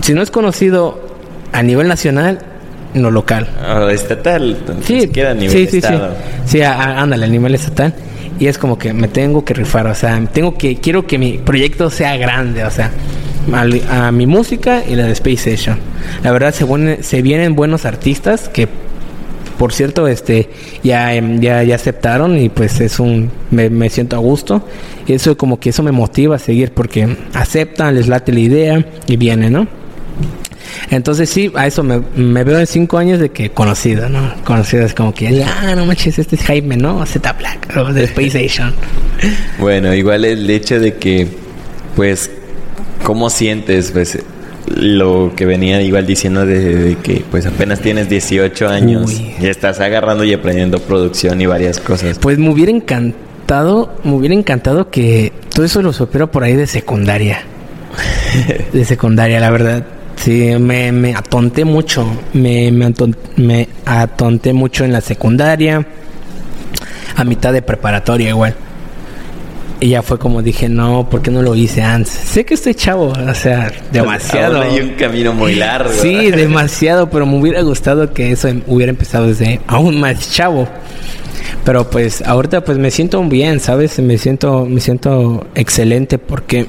[0.00, 1.18] Si no es conocido
[1.52, 2.38] a nivel nacional,
[2.94, 3.46] no local.
[3.62, 4.56] O estatal,
[4.86, 6.14] Sí, queda a nivel sí, sí, estado.
[6.46, 6.52] sí.
[6.58, 7.94] Sí, ándale, a nivel estatal.
[8.42, 11.34] Y es como que me tengo que rifar, o sea, tengo que, quiero que mi
[11.38, 12.90] proyecto sea grande, o sea,
[13.52, 15.78] al- a, mi música y la de Space Station.
[16.24, 18.66] La verdad, se, vuelven- se vienen buenos artistas que,
[19.58, 20.50] por cierto, este,
[20.82, 24.66] ya, em, ya, ya aceptaron y pues es un, me, me siento a gusto.
[25.06, 28.84] Y eso como que eso me motiva a seguir porque aceptan, les late la idea
[29.06, 29.68] y viene, ¿no?
[30.90, 34.34] Entonces sí, a eso me, me veo en cinco años de que conocido, ¿no?
[34.44, 37.04] Conocido es como que, ah, no manches, este es Jaime, ¿no?
[37.06, 38.74] Z Black, o de Space Station.
[39.58, 41.28] Bueno, igual el hecho de que,
[41.96, 42.30] pues,
[43.04, 44.18] ¿cómo sientes, pues,
[44.74, 49.34] lo que venía igual diciendo de, de que, pues, apenas tienes 18 años Uy.
[49.40, 52.18] y estás agarrando y aprendiendo producción y varias cosas?
[52.18, 56.66] Pues me hubiera encantado, me hubiera encantado que todo eso lo supiera por ahí de
[56.66, 57.42] secundaria.
[58.72, 59.84] De secundaria, la verdad.
[60.22, 62.06] Sí, me, me atonté mucho.
[62.32, 65.86] Me, me, aton- me atonté mucho en la secundaria.
[67.16, 68.54] A mitad de preparatoria igual.
[69.80, 72.12] Y ya fue como dije, no, ¿por qué no lo hice antes?
[72.12, 74.62] Sé que estoy chavo, o sea, demasiado.
[74.62, 75.90] Aún hay un camino muy largo.
[76.00, 80.68] Sí, demasiado, pero me hubiera gustado que eso hubiera empezado desde aún más chavo.
[81.64, 83.98] Pero pues ahorita pues me siento bien, ¿sabes?
[84.00, 86.66] Me siento me siento excelente porque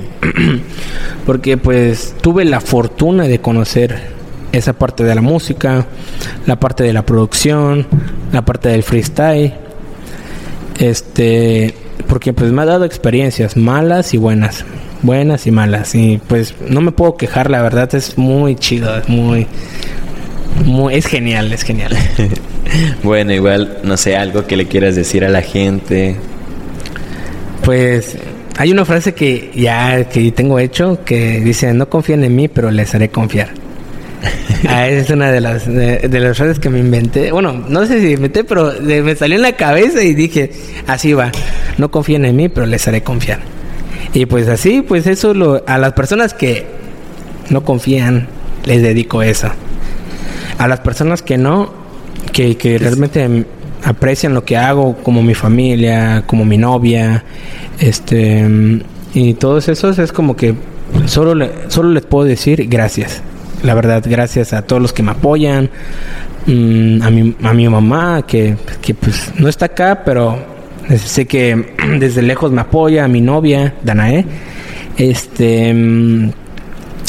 [1.26, 4.14] porque pues tuve la fortuna de conocer
[4.52, 5.88] esa parte de la música,
[6.46, 7.88] la parte de la producción,
[8.32, 9.54] la parte del freestyle.
[10.80, 11.74] Este,
[12.08, 14.66] porque pues me ha dado experiencias malas y buenas,
[15.02, 19.08] buenas y malas y pues no me puedo quejar, la verdad es muy chido, es
[19.10, 19.48] muy
[20.66, 21.96] muy es genial, es genial.
[23.04, 26.16] Bueno, igual, no sé, algo que le quieras decir a la gente.
[27.64, 28.18] Pues
[28.58, 32.72] hay una frase que ya que tengo hecho que dice no confíen en mí, pero
[32.72, 33.50] les haré confiar.
[34.66, 37.34] Ah, esa es una de las de, de las frases que me inventé.
[37.34, 40.52] Bueno, no sé si inventé, pero de- me salió en la cabeza y dije,
[40.88, 41.34] así va.
[41.78, 43.40] No confíen en mí, pero les haré confiar.
[44.14, 46.66] Y pues así, pues eso lo, a las personas que
[47.50, 48.30] no confían,
[48.64, 49.50] les dedico eso.
[50.64, 51.72] A las personas que no,
[52.32, 53.46] que, que realmente
[53.84, 57.24] aprecian lo que hago, como mi familia, como mi novia,
[57.80, 58.48] este,
[59.14, 60.56] y todos esos es como que
[61.06, 63.22] solo, le- solo les puedo decir gracias.
[63.62, 65.70] La verdad, gracias a todos los que me apoyan,
[66.48, 70.38] mm, a, mi, a mi mamá, que, que pues no está acá, pero
[70.98, 74.26] sé que desde lejos me apoya, a mi novia, Danae,
[74.98, 76.30] este, mm,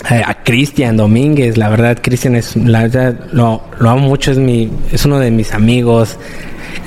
[0.05, 4.38] a a Cristian Domínguez, la verdad, Cristian es, la verdad, lo, lo amo mucho, es
[4.38, 6.18] mi, es uno de mis amigos,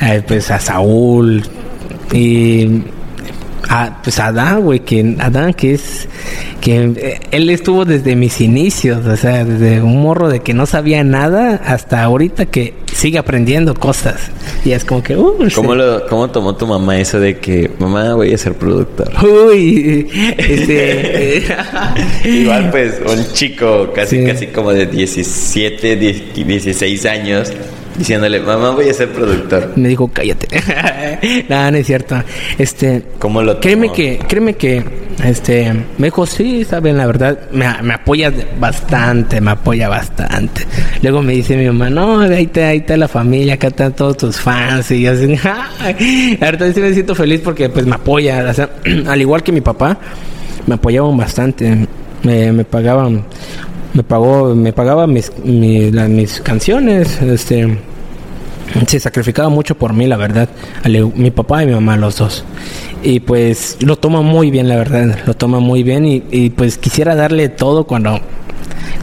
[0.01, 1.43] eh, pues a Saúl
[2.13, 2.83] y
[3.69, 6.07] a, pues a Adán, güey, que Adán que es,
[6.61, 10.65] que eh, él estuvo desde mis inicios, o sea, desde un morro de que no
[10.65, 14.31] sabía nada hasta ahorita que sigue aprendiendo cosas.
[14.65, 18.15] Y es como que, uh, ¿Cómo, lo, ¿Cómo tomó tu mamá eso de que, mamá,
[18.15, 19.11] voy a ser productor?
[19.23, 21.43] Uy, este...
[22.25, 27.51] Igual pues un chico casi, casi como de 17, 16 años
[27.97, 29.73] diciéndole, mamá, voy a ser productor.
[29.75, 30.47] Me dijo, cállate.
[31.49, 32.15] no, no es cierto.
[32.57, 34.83] Este, ¿Cómo lo Créeme que, créeme que,
[35.23, 40.65] este, me dijo, sí, saben, la verdad, me, me apoya bastante, me apoya bastante.
[41.01, 44.17] Luego me dice mi mamá, no, ahí está, ahí está la familia, acá están todos
[44.17, 44.91] tus fans.
[44.91, 45.27] Y yo así,
[46.39, 48.45] la verdad sí me siento feliz porque, pues, me apoya.
[48.49, 48.69] O sea,
[49.07, 49.97] al igual que mi papá,
[50.65, 51.87] me apoyaban bastante.
[52.23, 53.23] Me, me pagaban
[53.97, 57.79] me pagó me pagaba mis, mis, canciones este
[58.85, 60.47] se sacrificaba mucho por mí la verdad
[61.15, 62.45] mi papá y mi mamá los dos.
[63.01, 66.77] Y pues lo toma muy bien la verdad lo toma muy bien y, y pues
[66.77, 68.19] quisiera darle todo cuando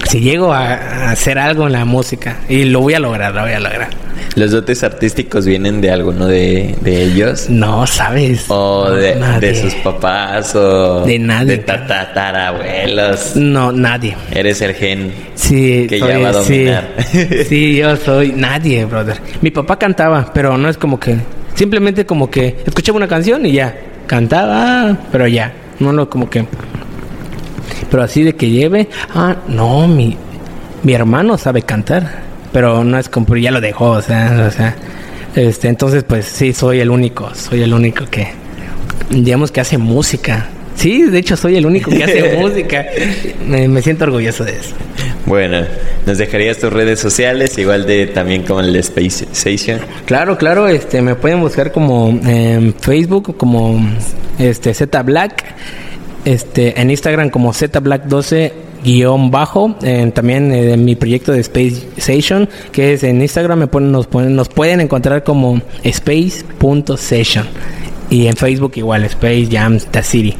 [0.09, 3.53] si llego a, hacer algo en la música y lo voy a lograr lo voy
[3.53, 4.04] a lograr
[4.37, 7.49] ¿Los dotes artísticos vienen de alguno de, de ellos?
[7.49, 8.47] No, ¿sabes?
[8.49, 10.57] ¿O de, de, sus papás?
[10.57, 11.59] ¿O de nadie?
[11.59, 13.37] ¿De tatarabuelos?
[13.37, 14.16] No, nadie.
[14.32, 16.89] Eres el gen sí, que ya va a dominar.
[17.12, 19.20] Sí, sí, yo soy nadie, brother.
[19.41, 21.16] Mi papá cantaba, pero no es como que...
[21.55, 23.72] Simplemente como que escuchaba una canción y ya.
[24.09, 25.53] Cantaba, pero ya.
[25.78, 26.45] No lo como que...
[27.89, 28.89] Pero así de que lleve...
[29.14, 30.16] Ah, no, mi,
[30.82, 34.77] mi hermano sabe cantar pero no es como ya lo dejó, o sea, o sea,
[35.35, 38.29] este, entonces pues sí soy el único, soy el único que
[39.11, 40.47] digamos que hace música.
[40.77, 42.87] Sí, de hecho soy el único que hace música.
[43.45, 44.71] Me, siento orgulloso de eso.
[45.27, 45.63] Bueno,
[46.07, 49.81] ¿nos dejarías tus redes sociales igual de también como el Space Station?
[50.07, 53.85] Claro, claro, este me pueden buscar como en Facebook como
[54.39, 55.45] este Z Black,
[56.25, 58.53] este en Instagram como Z Black 12
[58.85, 59.76] guion bajo,
[60.12, 64.37] también en mi proyecto de Space Station, que es en Instagram me ponen, nos, ponen,
[64.37, 67.47] nos pueden encontrar como space.session
[68.11, 70.37] y en Facebook igual, Space Jam City.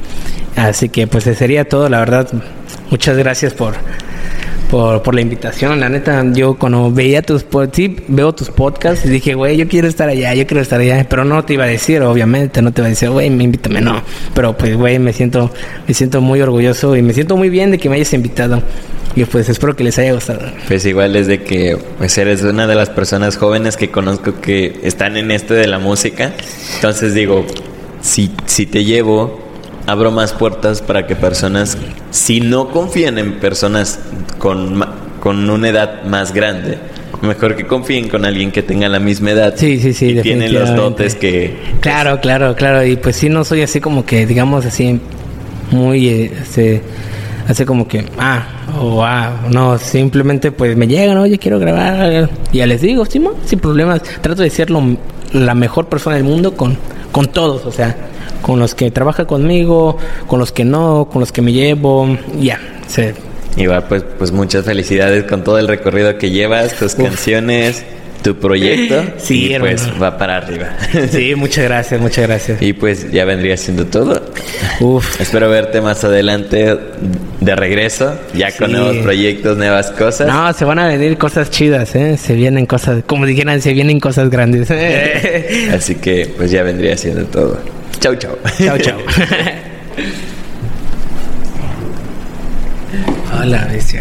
[0.57, 2.28] Así que pues sería todo, la verdad,
[2.90, 3.74] muchas gracias por
[4.75, 5.79] por, la invitación.
[5.79, 10.09] La neta, yo cuando veía tus sí, veo tus podcasts dije, güey, yo quiero estar
[10.09, 12.87] allá, yo quiero estar allá, pero no te iba a decir, obviamente, no te iba
[12.87, 14.03] a decir, güey, me invítame, no.
[14.35, 15.53] Pero pues, güey, me siento,
[15.87, 18.62] me siento muy orgulloso y me siento muy bien de que me hayas invitado.
[19.14, 20.41] Y pues espero que les haya gustado.
[20.66, 24.81] Pues igual es de que pues eres una de las personas jóvenes que conozco que
[24.83, 26.33] están en esto de la música.
[26.75, 27.47] Entonces digo,
[28.01, 29.43] si, si te llevo
[29.87, 31.76] abro más puertas para que personas,
[32.11, 34.01] si no confían en personas
[34.39, 34.85] con,
[35.20, 36.78] con una edad más grande,
[37.22, 39.55] mejor que confíen con alguien que tenga la misma edad.
[39.57, 40.18] Sí, sí, sí.
[40.18, 41.57] Y tiene los dotes que.
[41.80, 42.85] Claro, claro, claro.
[42.85, 45.01] Y pues sí, no soy así como que, digamos así,
[45.70, 46.09] muy.
[46.09, 46.82] Este,
[47.49, 48.47] hace como que, ah,
[48.80, 52.30] o ah, no, simplemente pues me llegan, oye, quiero grabar.
[52.53, 54.03] Y ya les digo, sí, sin problemas.
[54.20, 56.76] Trato de ser la mejor persona del mundo con,
[57.12, 57.97] con todos, o sea
[58.45, 62.07] con los que trabaja conmigo, con los que no, con los que me llevo,
[62.38, 63.05] ya, sí.
[63.57, 67.86] Y va, pues, pues muchas felicidades con todo el recorrido que llevas, tus canciones,
[68.25, 69.05] tu proyecto.
[69.18, 70.77] Sí, y pues va para arriba.
[71.11, 72.61] Sí, muchas gracias, muchas gracias.
[72.61, 74.20] Y pues ya vendría siendo todo.
[74.81, 75.20] Uf.
[75.20, 76.77] Espero verte más adelante
[77.41, 80.27] de regreso, ya con nuevos proyectos, nuevas cosas.
[80.27, 82.16] No, se van a venir cosas chidas, ¿eh?
[82.16, 84.70] Se vienen cosas, como dijeran, se vienen cosas grandes.
[85.72, 87.61] Así que pues ya vendría siendo todo.
[88.01, 88.37] Chau, chau.
[88.59, 88.99] Chau, chau.
[93.39, 94.01] Hola, bestia.